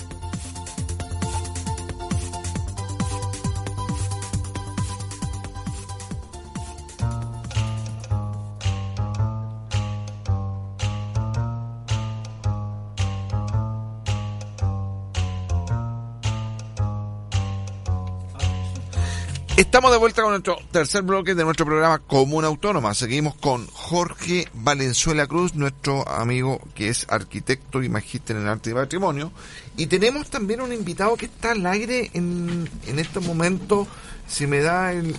[19.58, 22.94] Estamos de vuelta con nuestro tercer bloque de nuestro programa Comuna Autónoma.
[22.94, 28.74] Seguimos con Jorge Valenzuela Cruz, nuestro amigo que es arquitecto y magíster en arte y
[28.74, 29.32] patrimonio.
[29.76, 33.88] Y tenemos también un invitado que está al aire en, en estos momentos.
[34.28, 35.16] Si me da el-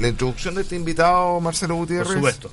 [0.00, 2.08] la introducción de este invitado, Marcelo Gutiérrez.
[2.08, 2.50] Por supuesto.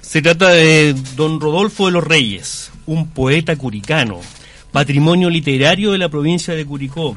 [0.00, 4.20] Se trata de don Rodolfo de los Reyes, un poeta curicano,
[4.72, 7.14] patrimonio literario de la provincia de Curicó.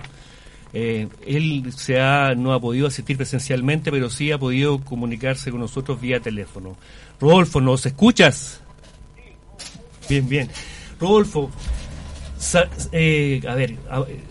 [0.74, 5.62] Eh, él se ha, no ha podido asistir presencialmente, pero sí ha podido comunicarse con
[5.62, 6.76] nosotros vía teléfono.
[7.20, 8.62] Rodolfo, ¿nos escuchas?
[10.10, 10.50] Bien, bien.
[11.00, 11.52] Rodolfo,
[12.92, 13.76] eh, a ver,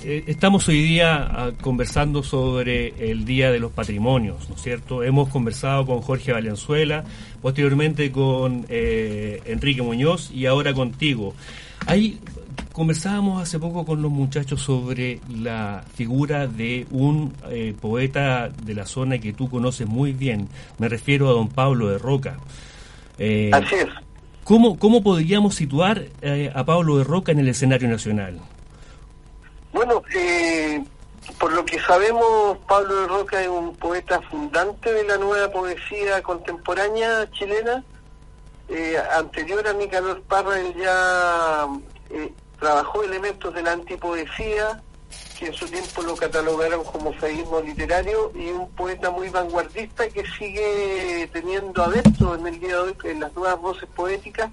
[0.04, 5.02] eh, estamos hoy día ah, conversando sobre el Día de los Patrimonios, ¿no es cierto?
[5.02, 7.04] Hemos conversado con Jorge Valenzuela,
[7.42, 11.34] posteriormente con eh, Enrique Muñoz y ahora contigo.
[12.76, 18.84] Conversábamos hace poco con los muchachos sobre la figura de un eh, poeta de la
[18.84, 20.50] zona que tú conoces muy bien.
[20.76, 22.36] Me refiero a don Pablo de Roca.
[23.16, 23.86] Eh, Así es.
[24.44, 28.38] ¿Cómo, cómo podríamos situar eh, a Pablo de Roca en el escenario nacional?
[29.72, 30.84] Bueno, eh,
[31.38, 36.22] por lo que sabemos, Pablo de Roca es un poeta fundante de la nueva poesía
[36.22, 37.82] contemporánea chilena.
[38.68, 41.68] Eh, anterior a Nicanor Parra, él ya
[42.10, 44.82] eh, trabajó elementos de la antipoesía,
[45.38, 50.24] que en su tiempo lo catalogaron como feísmo literario, y un poeta muy vanguardista que
[50.38, 54.50] sigue teniendo adeptos en el día de hoy en las nuevas voces poéticas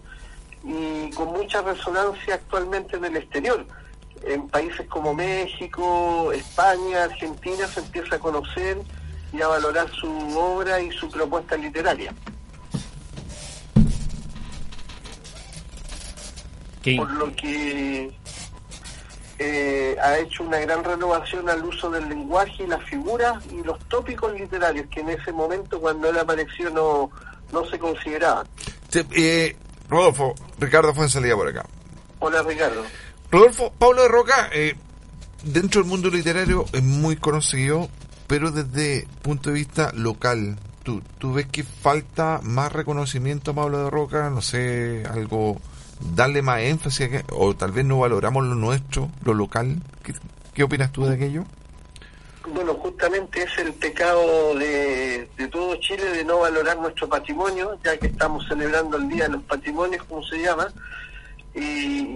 [0.63, 3.65] y con mucha resonancia actualmente en el exterior.
[4.23, 8.77] En países como México, España, Argentina se empieza a conocer
[9.33, 12.13] y a valorar su obra y su propuesta literaria.
[16.83, 18.11] Por lo que
[19.39, 23.79] eh, ha hecho una gran renovación al uso del lenguaje y las figuras y los
[23.87, 27.09] tópicos literarios que en ese momento cuando él apareció no,
[27.51, 28.47] no se consideraban.
[28.89, 29.55] Sí, eh,
[29.89, 31.65] Rodolfo, Ricardo Fuensalida por acá.
[32.19, 32.83] Hola Ricardo.
[33.31, 34.75] Rodolfo, Pablo de Roca, eh,
[35.43, 37.89] dentro del mundo literario es muy conocido,
[38.27, 43.83] pero desde punto de vista local, ¿tú, tú ves que falta más reconocimiento a Pablo
[43.83, 44.29] de Roca?
[44.29, 45.59] No sé, algo,
[45.99, 49.77] darle más énfasis, a que- o tal vez no valoramos lo nuestro, lo local.
[50.03, 50.13] ¿Qué,
[50.53, 51.43] qué opinas tú de aquello?
[52.53, 57.97] Bueno, justamente es el pecado de, de todo Chile de no valorar nuestro patrimonio, ya
[57.97, 60.67] que estamos celebrando el Día de los Patrimonios, como se llama.
[61.55, 61.61] Y,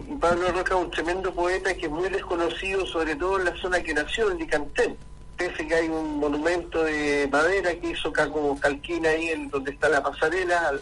[0.09, 3.55] y Pablo Roca es un tremendo poeta que es muy desconocido, sobre todo en la
[3.57, 4.97] zona que nació, en Licantén.
[5.38, 9.88] Pese que hay un monumento de madera que hizo Caco Calquina ahí, en donde está
[9.88, 10.82] la pasarela, al-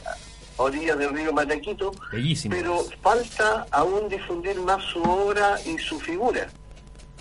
[0.57, 1.91] a orillas del río Mataquito.
[2.11, 2.55] Bellísimo.
[2.55, 6.47] Pero falta aún difundir más su obra y su figura.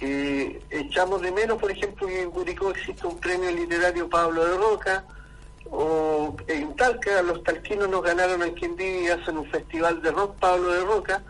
[0.01, 4.57] Eh, echamos de menos, por ejemplo, que en Curicó existe un premio literario Pablo de
[4.57, 5.05] Roca,
[5.71, 10.37] o en Talca los talquinos nos ganaron en Quindío y hacen un festival de rock
[10.39, 11.23] Pablo de Roca,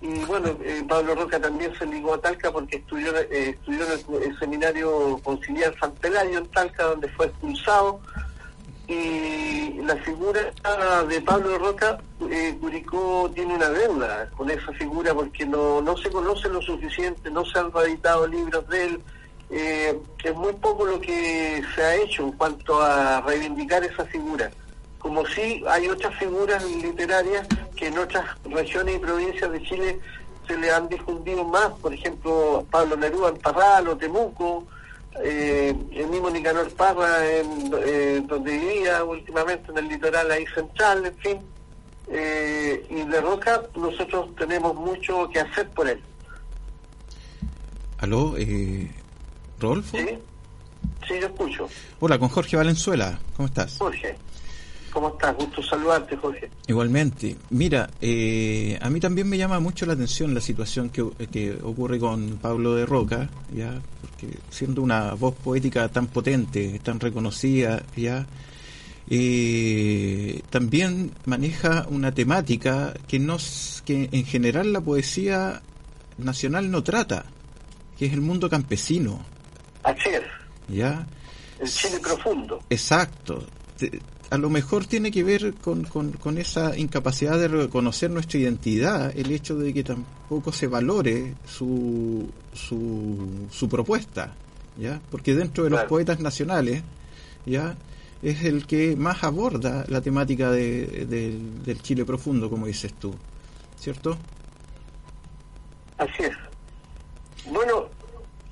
[0.00, 3.92] y bueno, eh, Pablo Roca también se ligó a Talca porque estudió, eh, estudió en
[3.92, 8.00] el, el seminario conciliar San Pelayo en Talca, donde fue expulsado,
[8.90, 10.40] y la figura
[11.08, 16.10] de Pablo Roca, eh, Curicó tiene una deuda con esa figura porque no, no se
[16.10, 19.02] conoce lo suficiente, no se han reeditado libros de él,
[19.50, 24.50] eh, es muy poco lo que se ha hecho en cuanto a reivindicar esa figura.
[24.98, 30.00] Como si hay otras figuras literarias que en otras regiones y provincias de Chile
[30.48, 34.66] se le han difundido más, por ejemplo, Pablo Neruda en Parral o Temuco,
[35.22, 41.06] eh, el mismo Nicanor Parra, en, eh, donde vivía últimamente en el litoral ahí central,
[41.06, 41.38] en fin.
[42.08, 46.00] Eh, y de Roca nosotros tenemos mucho que hacer por él.
[47.98, 48.34] ¿Aló?
[48.36, 48.90] Eh,
[49.60, 49.96] ¿Rodolfo?
[49.96, 50.18] ¿Sí?
[51.06, 51.68] Sí, yo escucho.
[52.00, 53.18] Hola, con Jorge Valenzuela.
[53.36, 53.76] ¿Cómo estás?
[53.78, 54.16] Jorge.
[54.92, 55.36] ¿Cómo estás?
[55.36, 56.50] Gusto saludarte, Jorge.
[56.66, 57.36] Igualmente.
[57.50, 61.98] Mira, eh, a mí también me llama mucho la atención la situación que, que ocurre
[61.98, 68.26] con Pablo de Roca, ya, porque siendo una voz poética tan potente, tan reconocida, ya,
[69.08, 75.62] eh, también maneja una temática que nos, que en general la poesía
[76.18, 77.24] nacional no trata,
[77.98, 79.20] que es el mundo campesino,
[79.82, 80.22] Así es,
[80.68, 81.06] ya.
[81.58, 82.60] el Chile profundo.
[82.70, 83.44] Exacto.
[84.30, 89.12] A lo mejor tiene que ver con, con- con esa incapacidad de reconocer nuestra identidad,
[89.18, 94.32] el hecho de que tampoco se valore su, su, su propuesta,
[94.78, 95.00] ¿ya?
[95.10, 95.88] Porque dentro de los Claro.
[95.88, 96.82] poetas nacionales,
[97.44, 97.76] ¿ya?
[98.22, 103.12] Es el que más aborda la temática de- del- del Chile profundo, como dices tú,
[103.80, 104.16] ¿cierto?
[105.98, 106.36] Así es.
[107.50, 107.88] Bueno,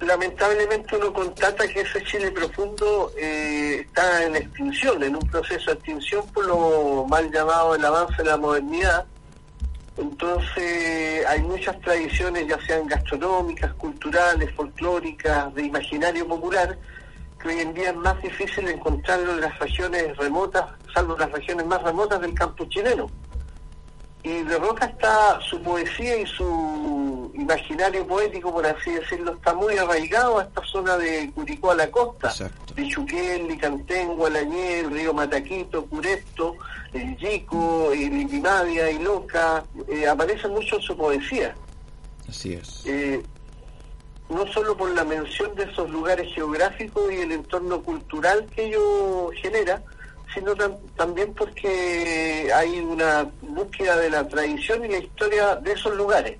[0.08, 5.74] lamentablemente uno constata que ese Chile profundo eh, está en extinción, en un proceso de
[5.74, 9.04] extinción por lo mal llamado el avance de la modernidad.
[9.98, 16.78] Entonces hay muchas tradiciones, ya sean gastronómicas, culturales, folclóricas, de imaginario popular,
[17.38, 21.66] que hoy en día es más difícil encontrarlo en las regiones remotas, salvo las regiones
[21.66, 23.10] más remotas del campo chileno.
[24.22, 26.44] Y de Roca está su poesía y su
[27.38, 31.90] imaginario poético, por así decirlo, está muy arraigado a esta zona de Curicó a la
[31.90, 32.28] costa.
[32.28, 32.74] Exacto.
[32.74, 36.56] Pichuquén, Licantén, Gualañé, el río Mataquito, Curesto,
[36.92, 41.54] el Yico, el Liquimadia, Iloca, eh, aparecen mucho en su poesía.
[42.28, 42.84] Así es.
[42.86, 43.22] Eh,
[44.28, 49.30] no solo por la mención de esos lugares geográficos y el entorno cultural que ello
[49.40, 49.82] genera,
[50.34, 55.96] sino tam- también porque hay una búsqueda de la tradición y la historia de esos
[55.96, 56.36] lugares,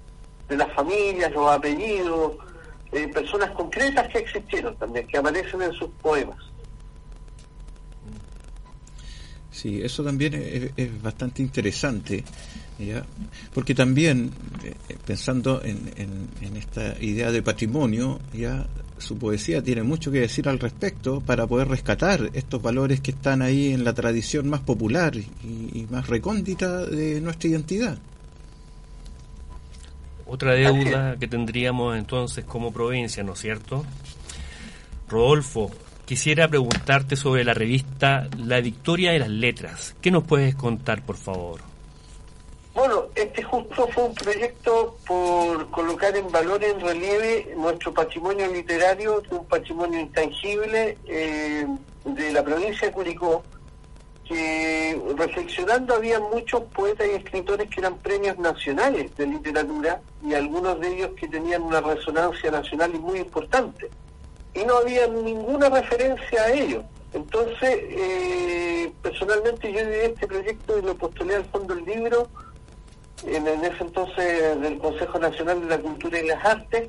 [0.49, 2.37] de las familias, los apellidos,
[2.93, 6.39] eh, personas concretas que existieron también, que aparecen en sus poemas.
[9.51, 10.35] Sí, eso también
[10.77, 12.25] es, bastante interesante,
[12.79, 13.05] ¿ya?
[13.53, 14.31] porque también,
[14.63, 14.75] eh,
[15.05, 18.69] pensando en, esta idea de patrimonio, ya
[18.99, 23.43] su poesía tiene mucho que decir al respecto para poder rescatar estos valores que están
[23.43, 27.99] ahí en la tradición más popular y más recóndita de nuestra identidad.
[30.29, 33.85] Otra deuda que tendríamos entonces como provincia, ¿no es cierto?
[35.09, 35.71] Rodolfo,
[36.05, 39.97] quisiera preguntarte sobre la revista La Victoria de las Letras.
[40.03, 41.61] ¿Qué nos puedes contar, por favor?
[42.75, 49.23] Bueno, este justo fue un proyecto por colocar en valor, en relieve, nuestro patrimonio literario,
[49.31, 51.67] un patrimonio intangible eh,
[52.05, 53.43] de la provincia de Curicó,
[54.29, 60.79] que reflexionando había muchos poetas y escritores que eran premios nacionales de literatura y algunos
[60.81, 63.89] de ellos que tenían una resonancia nacional y muy importante.
[64.55, 66.85] Y no había ninguna referencia a ellos.
[67.15, 72.29] Entonces, eh, personalmente yo di este proyecto y lo postulé al fondo del libro
[73.25, 76.89] en, en ese entonces del Consejo Nacional de la Cultura y las Artes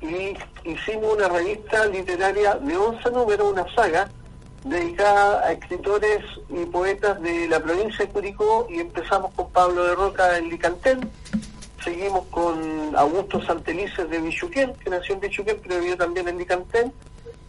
[0.00, 0.36] y
[0.68, 4.10] hicimos una revista literaria de 11 números, una saga
[4.64, 9.94] dedicada a escritores y poetas de la provincia de Curicó y empezamos con Pablo de
[9.94, 11.10] Roca en Licantén,
[11.82, 16.92] seguimos con Augusto Santelices de Bichuquén, que nació en Bichuquén pero vivió también en Licantén,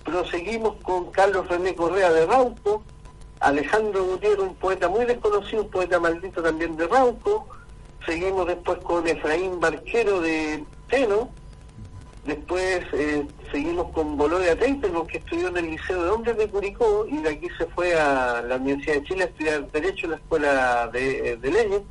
[0.03, 2.83] proseguimos con Carlos René Correa de Rauco,
[3.39, 7.47] Alejandro Gutiérrez, un poeta muy desconocido, un poeta maldito también de Rauco,
[8.05, 11.29] seguimos después con Efraín Barquero de Teno,
[12.25, 17.05] después eh, seguimos con Bolodia Teitelbaum, que estudió en el Liceo de Hombres de Curicó
[17.07, 20.17] y de aquí se fue a la Universidad de Chile a estudiar Derecho en la
[20.17, 21.81] Escuela de, de Leyes.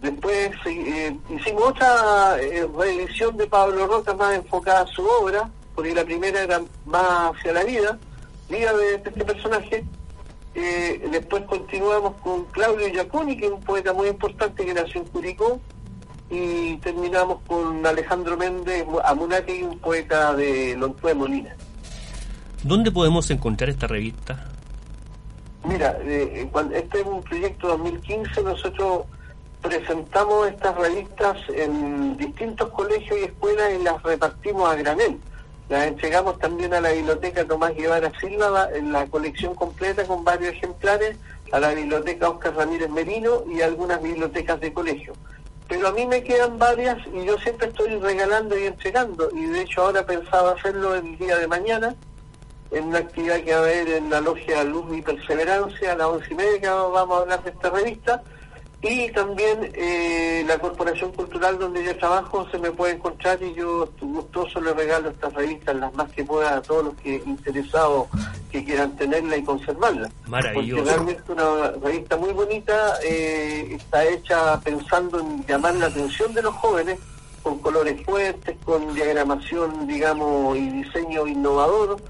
[0.00, 5.94] Después eh, hicimos otra eh, reedición de Pablo Roca más enfocada a su obra, porque
[5.94, 7.98] la primera era más hacia la vida,
[8.48, 9.84] vida de, de este personaje.
[10.54, 15.06] Eh, después continuamos con Claudio Giaconi, que es un poeta muy importante que nació en
[15.08, 15.60] Curicó,
[16.30, 21.56] y terminamos con Alejandro Méndez Amunati, un poeta de Lontú de Molina.
[22.62, 24.46] ¿Dónde podemos encontrar esta revista?
[25.64, 29.06] Mira, eh, este es un proyecto 2015, nosotros
[29.60, 35.18] presentamos estas revistas en distintos colegios y escuelas y las repartimos a granel.
[35.68, 40.54] Las entregamos también a la biblioteca Tomás Guevara Silva en la colección completa con varios
[40.54, 41.16] ejemplares,
[41.52, 45.12] a la biblioteca Oscar Ramírez Merino y a algunas bibliotecas de colegio.
[45.70, 49.30] Pero a mí me quedan varias y yo siempre estoy regalando y entregando.
[49.32, 51.94] Y de hecho ahora pensaba hacerlo el día de mañana,
[52.72, 56.08] en una actividad que va a haber en la logia Luz y Perseverancia a las
[56.08, 58.20] once y media que vamos a hablar de esta revista.
[58.82, 63.90] Y también eh, la Corporación Cultural donde yo trabajo se me puede encontrar y yo
[64.00, 68.08] gustoso le regalo estas revistas las más que pueda a todos los que interesados
[68.50, 70.10] que quieran tenerla y conservarla.
[70.26, 70.82] Maravilloso.
[70.82, 76.32] Porque realmente es una revista muy bonita, eh, está hecha pensando en llamar la atención
[76.32, 76.98] de los jóvenes,
[77.42, 82.00] con colores fuertes, con diagramación, digamos, y diseño innovador.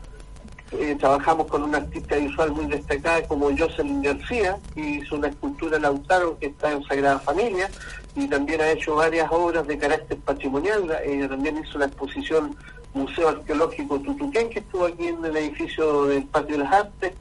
[0.72, 5.78] Eh, trabajamos con una artista visual muy destacada como Jocelyn García, que hizo una escultura
[5.80, 7.68] Lautaro que está en Sagrada Familia,
[8.14, 10.96] y también ha hecho varias obras de carácter patrimonial.
[11.04, 12.56] Ella también hizo la exposición
[12.94, 17.12] Museo Arqueológico Tutuquén, que estuvo aquí en el edificio del Patio de las Artes.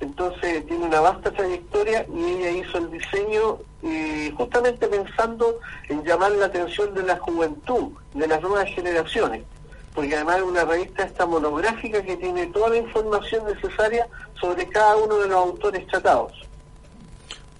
[0.00, 6.32] Entonces tiene una vasta trayectoria y ella hizo el diseño eh, justamente pensando en llamar
[6.32, 9.42] la atención de la juventud, de las nuevas generaciones,
[9.94, 14.06] porque además es una revista esta monográfica que tiene toda la información necesaria
[14.40, 16.32] sobre cada uno de los autores tratados.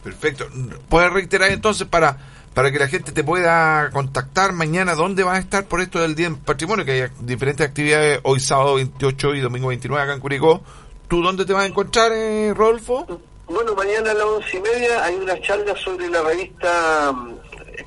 [0.03, 0.47] Perfecto.
[0.89, 2.19] ¿Puedes reiterar entonces para
[2.55, 6.15] para que la gente te pueda contactar mañana dónde vas a estar por esto del
[6.15, 10.21] Día en Patrimonio, que hay diferentes actividades hoy sábado 28 y domingo 29 acá en
[10.21, 10.63] Curicó.
[11.09, 13.07] ¿Tú dónde te vas a encontrar, eh, Rodolfo?
[13.47, 17.15] Bueno, mañana a las once y media hay una charla sobre la revista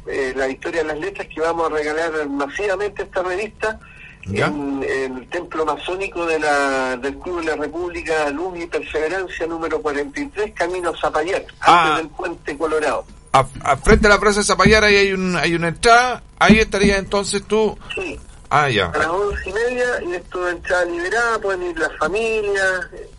[0.08, 3.80] eh, La Historia de las Letras que vamos a regalar masivamente esta revista
[4.28, 9.46] en, en, el templo masónico de la, del Club de la República Luz y Perseverancia
[9.48, 11.84] número 43, Camino Zapallar, Ah.
[11.98, 13.06] antes del Puente Colorado.
[13.34, 16.98] A, a frente a la Plaza Zapallar ahí hay, un, hay una entrada, ahí estaría
[16.98, 17.78] entonces tú...
[17.94, 18.20] Sí,
[18.50, 18.86] Ah, ya.
[18.90, 23.10] a las once y media y esto de entrada liberada, pueden ir las familias, eh,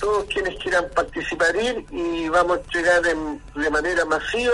[0.00, 4.52] todos quienes quieran participar ir y vamos a entregar en- de manera masiva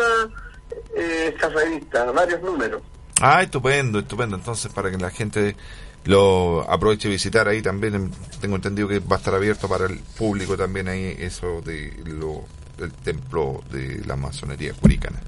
[0.97, 2.83] eh, esta revista, varios números.
[3.21, 4.37] Ah, estupendo, estupendo.
[4.37, 5.57] Entonces, para que la gente
[6.05, 8.11] lo aproveche y visitar ahí también, em,
[8.41, 12.45] tengo entendido que va a estar abierto para el público también ahí eso de lo
[12.79, 15.21] del templo de la masonería curicana.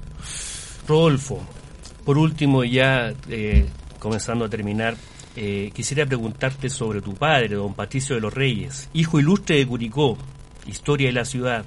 [0.87, 1.41] Rodolfo,
[2.03, 3.69] por último, ya eh,
[3.99, 4.97] comenzando a terminar,
[5.35, 10.17] eh, quisiera preguntarte sobre tu padre, don Patricio de los Reyes, hijo ilustre de Curicó,
[10.65, 11.63] historia de la ciudad.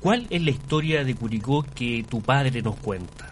[0.00, 3.30] ¿Cuál es la historia de Curicó que tu padre nos cuenta?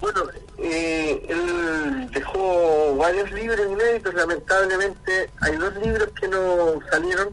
[0.00, 0.22] Bueno,
[0.58, 7.28] eh, él dejó varios libros inéditos, lamentablemente hay dos libros que no salieron,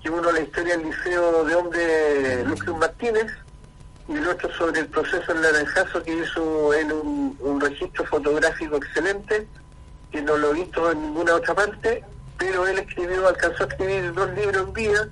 [0.00, 3.26] que uno la historia del Liceo de Hombre Lucas Martínez
[4.08, 8.76] y el otro sobre el proceso del naranjazo que hizo él un, un registro fotográfico
[8.76, 9.46] excelente,
[10.10, 12.04] que no lo he visto en ninguna otra parte,
[12.38, 15.08] pero él escribió, alcanzó a escribir dos libros en vida,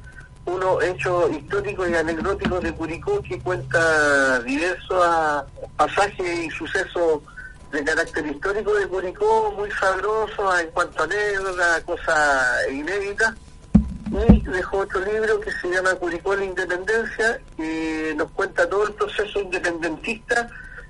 [0.46, 5.44] uno hecho histórico y anecdótico de Curicó que cuenta diversos ah,
[5.76, 7.20] pasajes y sucesos
[7.70, 13.34] de carácter histórico de Curicó, muy sabrosos en cuanto a anécdotas, cosas inéditas.
[14.10, 18.92] Y dejó otro libro que se llama Curicó la Independencia, que nos cuenta todo el
[18.94, 20.48] proceso independentista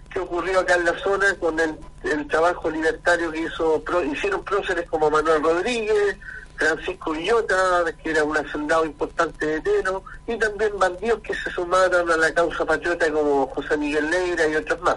[0.08, 4.42] que ocurrió acá en la zona con el, el trabajo libertario que hizo pro- hicieron
[4.42, 6.16] próceres como Manuel Rodríguez,
[6.60, 12.10] Francisco Villota, que era un hacendado importante de Teno, y también bandidos que se sumaron
[12.10, 14.96] a la causa patriota como José Miguel Neira y otros más.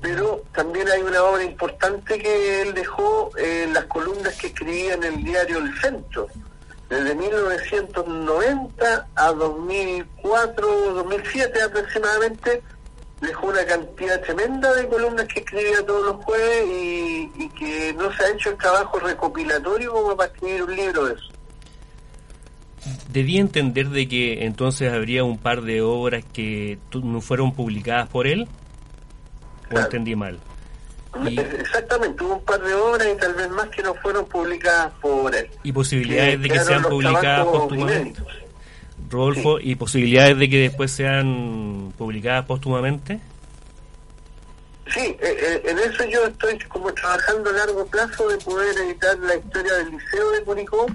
[0.00, 5.04] Pero también hay una obra importante que él dejó en las columnas que escribía en
[5.04, 6.28] el diario El Centro.
[6.88, 12.62] Desde 1990 a 2004, 2007 aproximadamente,
[13.20, 18.12] dejó una cantidad tremenda de columnas que escribía todos los jueves y, y que no
[18.12, 21.24] se ha hecho el trabajo recopilatorio como para escribir un libro de eso.
[23.12, 28.26] Debí entender de que entonces habría un par de obras que no fueron publicadas por
[28.26, 28.42] él,
[29.66, 29.84] o Claro.
[29.86, 30.38] entendí mal.
[31.28, 34.92] Y, Exactamente, hubo un par de obras y tal vez más que no fueron publicadas
[35.00, 35.48] por él.
[35.64, 38.22] y posibilidades de que sean publicadas póstumamente.
[39.10, 43.20] Rodolfo, y posibilidades de que después sean publicadas póstumamente.
[44.92, 49.18] Sí, eh, eh, en eso yo estoy como trabajando a largo plazo de poder editar
[49.18, 50.86] la historia del Liceo de Curicó,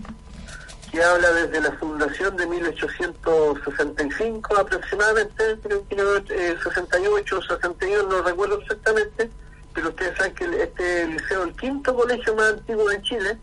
[0.91, 8.23] que habla desde la fundación de 1865 aproximadamente, creo que eh, 68 o 61, no
[8.23, 9.29] recuerdo exactamente,
[9.73, 13.37] pero ustedes saben que este liceo es el quinto colegio más antiguo de Chile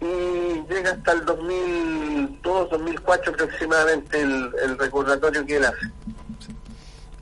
[0.00, 5.90] y llega hasta el 2002, 2004 aproximadamente el, el recordatorio que él hace.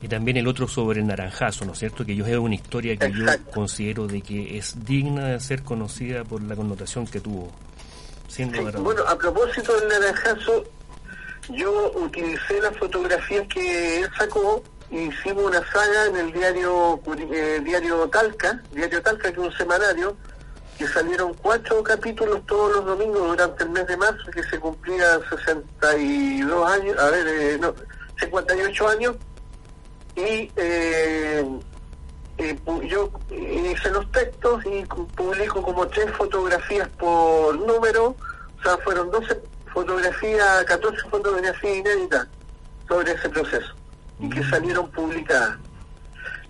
[0.01, 2.05] Y también el otro sobre el naranjazo, ¿no es cierto?
[2.05, 3.43] Que yo es una historia que Exacto.
[3.47, 7.51] yo considero de que es digna de ser conocida por la connotación que tuvo.
[8.27, 10.63] Sin Sí, bueno, a propósito del naranjazo,
[11.49, 14.61] yo utilicé las fotografías que él sacó
[14.91, 16.99] y hicimos una saga en el diario
[17.31, 20.15] eh, diario Talca, diario Talca que es un semanario,
[20.77, 25.21] que salieron cuatro capítulos todos los domingos durante el mes de marzo, que se cumplían
[25.29, 27.73] 62 años, a ver, eh, no,
[28.19, 29.15] 58 años,
[30.15, 31.45] y eh,
[32.37, 34.85] eh, yo hice los textos y
[35.15, 38.15] publico como tres fotografías por número,
[38.65, 39.41] sea, fueron 12
[39.73, 42.27] fotografías, 14 fotografías inéditas
[42.87, 43.73] sobre ese proceso
[44.19, 45.57] y que salieron publicadas.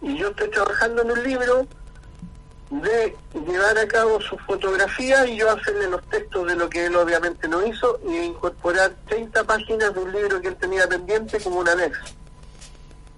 [0.01, 1.67] Y yo estoy trabajando en un libro
[2.81, 3.15] de
[3.47, 7.47] llevar a cabo su fotografía y yo hacerle los textos de lo que él obviamente
[7.47, 11.69] no hizo y incorporar 30 páginas de un libro que él tenía pendiente como un
[11.69, 12.03] anexo.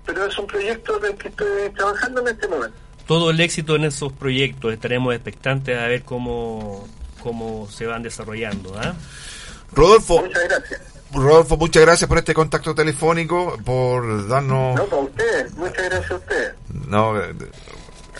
[0.05, 2.77] Pero es un proyecto en el que estoy trabajando en este momento.
[3.05, 6.87] Todo el éxito en esos proyectos, estaremos expectantes a ver cómo,
[7.21, 8.73] cómo se van desarrollando.
[8.77, 8.95] ¿ah?
[9.71, 10.81] Rodolfo, Muchas gracias.
[11.13, 14.75] Rodolfo, muchas gracias por este contacto telefónico, por darnos...
[14.75, 15.53] No, para ustedes.
[15.55, 16.53] Muchas gracias a ustedes.
[16.87, 17.13] No,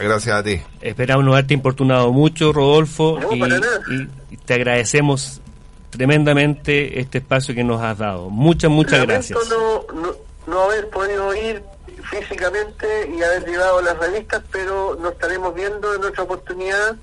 [0.02, 0.62] gracias a ti.
[0.82, 3.80] Esperamos no haberte importunado mucho, Rodolfo, No, y, para nada.
[3.90, 5.42] y- te agradecemos
[5.90, 8.30] tremendamente este espacio que nos has dado.
[8.30, 9.50] Muchas, muchas Lamento gracias.
[9.50, 10.12] No, no,
[10.48, 11.62] no haber podido ir
[12.10, 16.96] físicamente y haber llevado las revistas, pero nos estaremos viendo en otra oportunidad.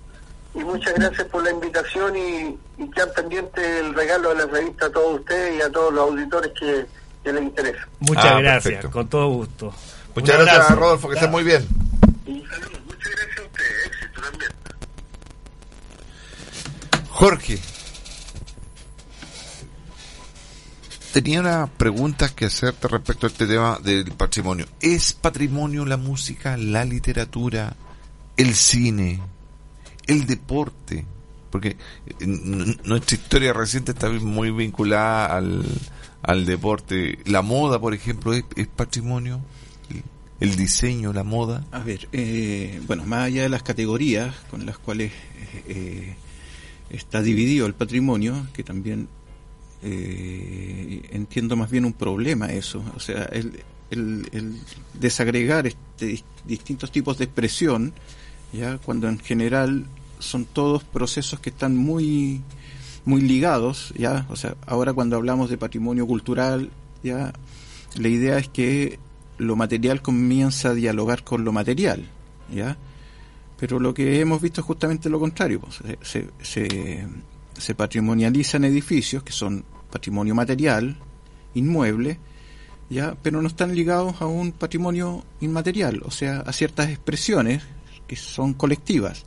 [0.54, 4.92] Y muchas gracias por la invitación y, y pendiente el regalo de las revistas a
[4.92, 6.86] todos ustedes y a todos los auditores que,
[7.24, 7.88] que les interesa.
[7.98, 8.90] Muchas Ah, gracias, perfecto.
[8.90, 9.74] con todo gusto.
[10.14, 10.80] Muchas Un gracias, abrazo.
[10.80, 11.66] Rodolfo, que estés muy bien.
[12.26, 12.73] Y saludos,
[17.10, 17.58] Jorge.
[21.12, 24.66] Tenía una pregunta que hacerte respecto a este tema del patrimonio.
[24.80, 27.76] ¿Es patrimonio la música, la literatura,
[28.36, 29.20] el cine,
[30.08, 31.06] el deporte?
[31.50, 31.76] Porque
[32.18, 35.64] eh, nuestra historia reciente está muy vinculada al,
[36.20, 37.20] al deporte.
[37.26, 39.40] La moda, por ejemplo, es patrimonio.
[40.40, 41.64] El diseño, la moda.
[41.70, 46.16] A ver, eh, bueno, más allá de las categorías con las cuales eh, eh,
[46.90, 49.08] está dividido el patrimonio, que también
[49.82, 54.58] eh, entiendo más bien un problema eso, o sea, el, el- el
[54.94, 57.92] desagregar este, dis- distintos tipos de expresión,
[58.52, 59.86] ya cuando en general
[60.18, 62.40] son todos procesos que están muy
[63.04, 66.70] muy ligados, ya, o sea, ahora cuando hablamos de patrimonio cultural,
[67.02, 67.34] ya
[67.98, 68.98] la idea es que
[69.38, 72.08] lo material comienza a dialogar con lo material,
[72.52, 72.76] ¿ya?
[73.58, 79.32] Pero lo que hemos visto es justamente lo contrario, pues, se, se, patrimonializan edificios que
[79.32, 80.96] son patrimonio material,
[81.54, 82.18] inmueble,
[82.90, 83.16] ¿ya?
[83.22, 87.62] Pero no están ligados a un patrimonio inmaterial, o sea, a ciertas expresiones
[88.06, 89.24] que son colectivas,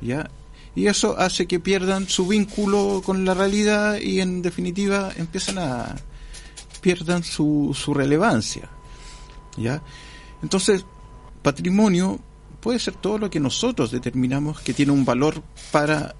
[0.00, 0.30] ¿ya?
[0.74, 5.96] Y eso hace que pierdan su vínculo con la realidad y en definitiva empiezan a
[6.80, 8.68] pierdan su, su relevancia.
[9.56, 9.82] ¿Ya?
[10.42, 10.84] Entonces,
[11.42, 12.18] patrimonio
[12.60, 16.14] puede ser todo lo que nosotros determinamos que tiene un valor para,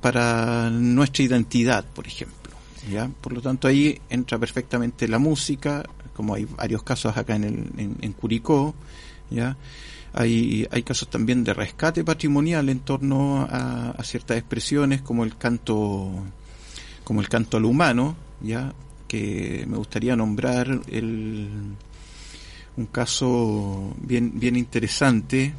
[0.00, 2.52] para nuestra identidad, por ejemplo.
[2.90, 3.08] ¿ya?
[3.20, 5.84] Por lo tanto, ahí entra perfectamente la música,
[6.14, 8.74] como hay varios casos acá en, el, en, Curicó,
[9.30, 9.56] ¿ya?
[10.12, 15.36] Hay, hay casos también de rescate patrimonial en torno a, a ciertas expresiones como el
[15.36, 16.22] canto
[17.02, 18.72] como el canto al humano, ya
[19.06, 21.48] que me gustaría nombrar el,
[22.76, 25.54] un caso bien bien interesante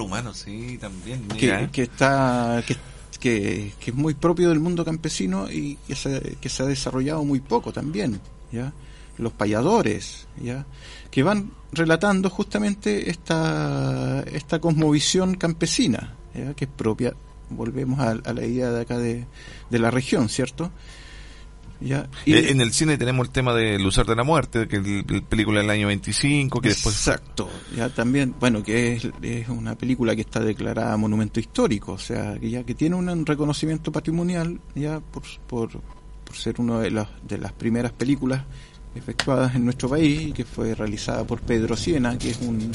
[0.00, 1.26] humano, sí, también.
[1.28, 2.76] que, que está que,
[3.18, 7.24] que, que es muy propio del mundo campesino y que se, que se ha desarrollado
[7.24, 8.20] muy poco también
[8.52, 8.72] ya
[9.18, 10.66] los payadores ya
[11.10, 16.54] que van relatando justamente esta esta cosmovisión campesina ¿ya?
[16.54, 17.14] que es propia
[17.48, 19.24] volvemos a, a la idea de acá de,
[19.70, 20.70] de la región cierto
[21.80, 24.76] ya y- Eh, en el cine tenemos el tema de Luzar de la Muerte, que
[24.76, 26.94] es el película del año 25, que después...
[26.96, 31.98] Exacto, ya también, bueno, que es, es una película que está declarada monumento histórico, o
[31.98, 35.70] sea, que ya que tiene un reconocimiento patrimonial, ya por, por,
[36.24, 38.42] por ser una de las, de las primeras películas
[38.94, 42.72] efectuadas en nuestro país que fue realizada por Pedro Siena, que es un,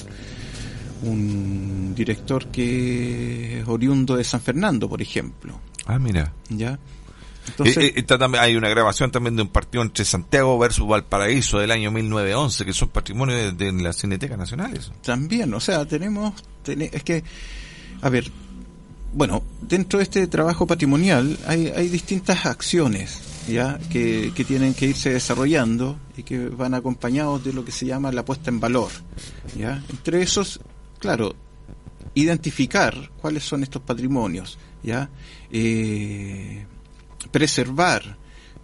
[1.03, 6.31] un director que es oriundo de San Fernando, por ejemplo, Ah, mira.
[6.49, 6.77] ya.
[7.47, 10.87] Entonces, Eh, eh, está también, hay una grabación también de un partido entre Santiago versus
[10.87, 14.75] Valparaíso del año 1911, que son patrimonio de, de la Cineteca Nacional.
[14.77, 14.91] Eso.
[15.03, 17.23] También, o sea, tenemos, tene- es que,
[18.01, 18.31] a ver,
[19.13, 24.85] bueno, dentro de este trabajo patrimonial hay, hay distintas acciones, ya, que, que tienen que
[24.85, 28.89] irse desarrollando y que van acompañados de lo que se llama la puesta en valor,
[29.57, 29.83] ya.
[29.89, 30.61] Entre esos,
[30.99, 31.35] claro,
[32.13, 35.09] identificar cuáles son estos patrimonios, ya,
[35.51, 36.65] eh,
[37.29, 38.17] preservar,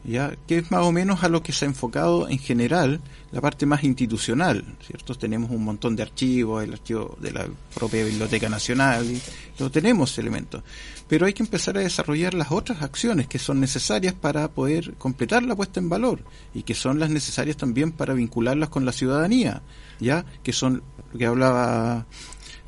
[0.04, 3.02] ya que es más o menos a lo que se ha enfocado en general
[3.32, 5.16] la parte más institucional, ¿cierto?
[5.16, 9.22] Tenemos un montón de archivos, el archivo de la propia Biblioteca Nacional, y
[9.60, 10.64] lo tenemos elementos,
[11.08, 15.44] pero hay que empezar a desarrollar las otras acciones que son necesarias para poder completar
[15.44, 16.22] la puesta en valor
[16.54, 19.62] y que son las necesarias también para vincularlas con la ciudadanía,
[20.00, 22.06] ya que son lo que hablaba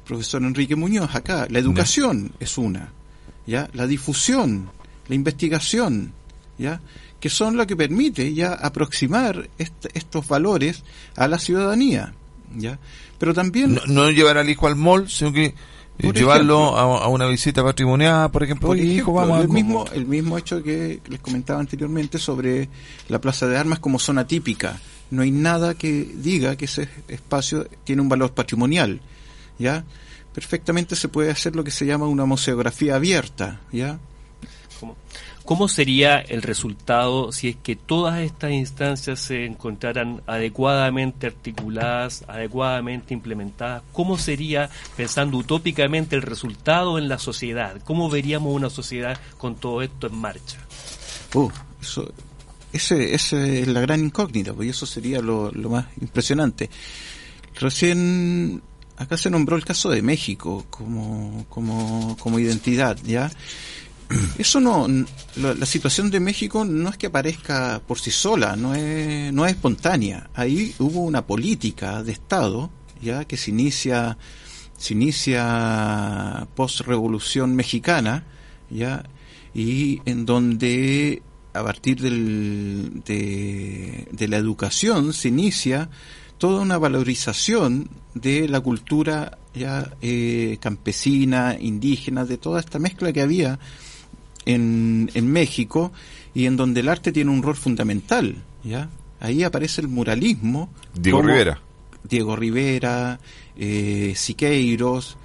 [0.06, 2.92] profesor Enrique Muñoz acá, la educación es una,
[3.46, 4.72] ya la difusión
[5.10, 6.14] la investigación,
[6.58, 6.80] ¿ya?
[7.20, 10.84] que son lo que permite ya aproximar est- estos valores
[11.18, 12.14] a la ciudadanía,
[12.56, 12.80] ¿ya?
[13.18, 15.54] Pero también No, no llevar al hijo al mall, sino que eh,
[16.02, 18.68] Por llevarlo a, a una visita patrimonial, por ejemplo.
[18.70, 22.70] Por vamos el mismo, el mismo hecho que les comentaba anteriormente sobre
[23.10, 24.80] la Plaza de Armas como zona típica.
[25.12, 29.02] No hay nada que diga que ese espacio tiene un valor patrimonial,
[29.58, 29.84] ¿ya?
[30.34, 34.00] Perfectamente se puede hacer lo que se llama una museografía abierta, ¿ya?
[35.46, 43.14] ¿Cómo, sería el resultado si es que todas estas instancias se encontraran adecuadamente articuladas, adecuadamente
[43.14, 43.82] implementadas?
[43.92, 47.82] ¿Cómo sería, pensando utópicamente, el resultado en la sociedad?
[47.84, 50.60] ¿Cómo veríamos una sociedad con todo esto en marcha?
[51.34, 51.50] Uh,
[51.82, 52.12] eso,
[52.72, 56.70] ese, ese es la gran incógnita, y eso sería lo, lo más impresionante.
[57.60, 58.62] Recién
[59.00, 63.32] acá se nombró el caso de México como, como, como identidad, ¿ya?
[64.38, 64.88] Eso no,
[65.36, 69.46] la, la situación de México no es que aparezca por sí sola, no es, no
[69.46, 70.30] es espontánea.
[70.34, 72.72] Ahí hubo una política de Estado,
[73.02, 74.18] ya que se inicia,
[74.78, 78.26] se inicia post revolución mexicana,
[78.70, 79.04] ya,
[79.54, 81.22] y en donde
[81.54, 85.90] a partir del, de, de la educación se inicia
[86.38, 93.22] toda una valorización de la cultura ya eh, campesina, indígena, de toda esta mezcla que
[93.22, 93.60] había
[94.54, 95.92] en, en México
[96.34, 98.90] y en donde el arte tiene un rol fundamental, ¿ya?
[99.20, 100.70] Ahí aparece el muralismo.
[100.94, 101.62] Diego como Rivera.
[102.04, 103.20] Diego Rivera,
[103.58, 105.18] eh, Siqueiros,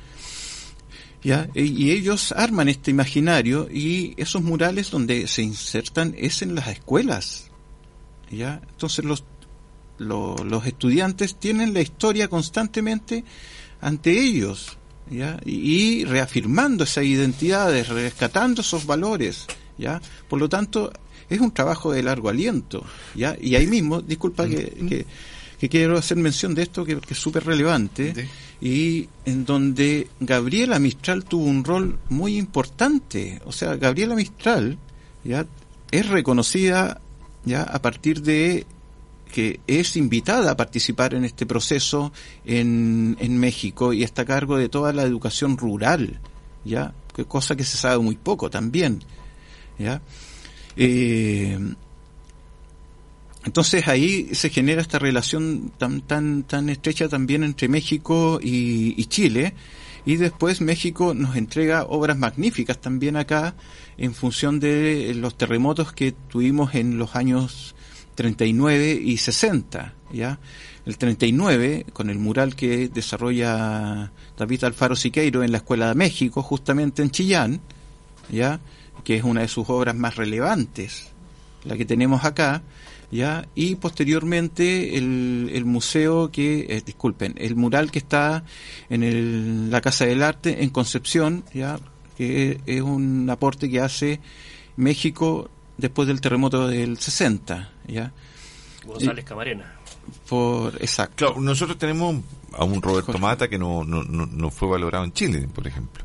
[1.23, 1.49] ¿ya?
[1.55, 7.51] Y ellos arman este imaginario y esos murales donde se insertan es en las escuelas,
[8.31, 8.61] ¿ya?
[8.71, 9.25] Entonces los,
[9.99, 13.25] lo- los estudiantes tienen la historia constantemente
[13.81, 14.77] ante ellos,
[15.15, 15.39] ¿ya?
[15.45, 19.47] Y, y reafirmando esas identidades, rescatando esos valores,
[19.79, 20.01] ¿ya?
[20.29, 20.93] Por lo tanto,
[21.29, 22.85] es un trabajo de largo aliento,
[23.15, 23.37] ¿ya?
[23.41, 25.07] Y ahí mismo, disculpa que, que,
[25.59, 28.29] que quiero hacer mención de esto que, que es súper relevante,
[28.61, 33.41] y en donde Gabriela Mistral tuvo un rol muy importante.
[33.45, 34.79] O sea, Gabriela Mistral
[35.23, 35.47] ya
[35.91, 37.01] es reconocida
[37.45, 38.67] ya a partir de
[39.35, 42.13] que es invitada a participar en este proceso
[42.45, 46.21] en, en México y está a cargo de toda la educación rural,
[46.65, 49.03] ya, que cosa que se sabe muy poco también,
[49.77, 50.01] ya.
[50.77, 51.59] Eh,
[53.45, 59.05] entonces ahí se genera esta relación tan tan tan estrecha también entre México y, y
[59.07, 59.55] Chile
[60.07, 63.57] y después México nos entrega obras magníficas también acá
[63.99, 67.75] en función de los terremotos que tuvimos en los años
[68.15, 70.39] 39 y 60, ¿ya?
[70.87, 76.43] El 39 con el mural que desarrolla David Alfaro Siqueiro en la Escuela de México,
[76.43, 77.61] justamente en Chillán,
[78.31, 78.61] ¿ya?
[79.03, 81.09] Que es una de sus obras más relevantes,
[81.65, 82.63] la que tenemos acá,
[83.11, 83.47] ¿ya?
[83.55, 88.45] Y posteriormente el, el museo que, eh, disculpen, el mural que está
[88.91, 91.79] en el- la Casa del Arte en Concepción, ¿ya?
[92.17, 94.21] Que es un aporte que hace
[94.77, 98.13] México después del terremoto del 60, ¿ya?
[98.87, 99.75] González Camarena.
[100.29, 101.15] Por, exacto.
[101.27, 102.17] Claro, nosotros tenemos
[102.53, 106.05] a un Roberto Mata que no, no, no, no fue valorado en Chile, por ejemplo.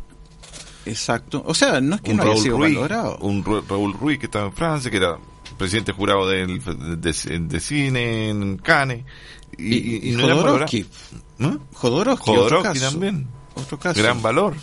[0.86, 1.44] Exacto.
[1.46, 3.18] O sea, no es que un no haya Raúl sido Ruiz, valorado.
[3.18, 5.18] un Raúl Ruiz que estaba en Francia, que era
[5.58, 6.62] presidente jurado del,
[7.02, 9.04] de, de cine en Cannes.
[9.58, 10.86] Y, Y- y no era Jodorowsky.
[11.40, 11.60] ¿No?
[11.74, 12.92] Jodorowsky, otro Jodorowsky caso.
[12.92, 13.28] también.
[13.56, 14.02] Otro caso.
[14.02, 14.56] Gran valor.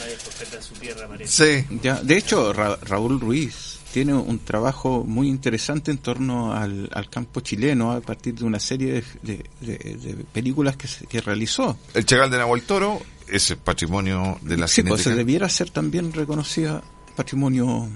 [0.00, 1.08] Nadie su tierra.
[1.26, 1.66] Sí.
[1.82, 7.08] Ya, de hecho, Ra- Raúl Ruiz tiene un trabajo muy interesante en torno al, al
[7.08, 11.22] campo chileno a partir de una serie de, de- de- de películas que, se- que
[11.22, 11.78] realizó.
[11.94, 15.70] El Chagal de Nahuel Toro es el patrimonio de la sí, pues se debiera ser
[15.70, 16.82] también reconocida
[17.16, 17.88] patrimonio.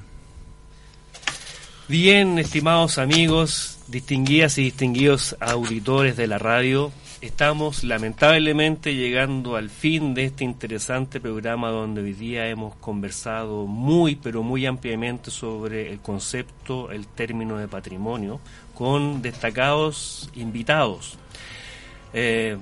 [1.86, 10.14] Bien, estimados amigos, distinguidas y distinguidos auditores de la radio, estamos lamentablemente llegando al fin
[10.14, 16.00] de este interesante programa donde hoy día hemos conversado muy, pero muy ampliamente sobre el
[16.00, 18.40] concepto, el término de patrimonio,
[18.74, 21.18] con destacados invitados.
[22.14, 22.56] Eh,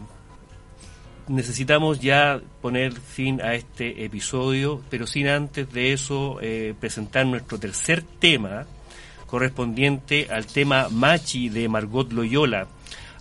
[1.29, 7.59] necesitamos ya poner fin a este episodio, pero sin antes de eso eh, presentar nuestro
[7.59, 8.67] tercer tema,
[9.27, 12.67] correspondiente al tema Machi de Margot Loyola,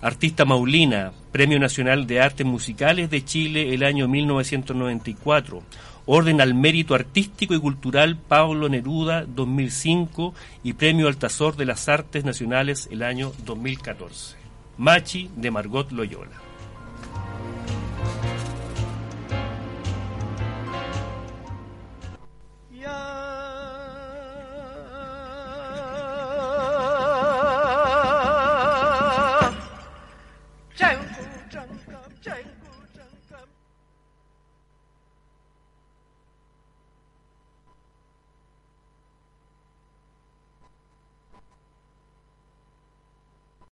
[0.01, 5.63] artista maulina, Premio Nacional de Artes Musicales de Chile el año 1994,
[6.05, 10.33] Orden al Mérito Artístico y Cultural Pablo Neruda 2005
[10.63, 14.37] y Premio Altazor de las Artes Nacionales el año 2014.
[14.77, 16.47] Machi de Margot Loyola.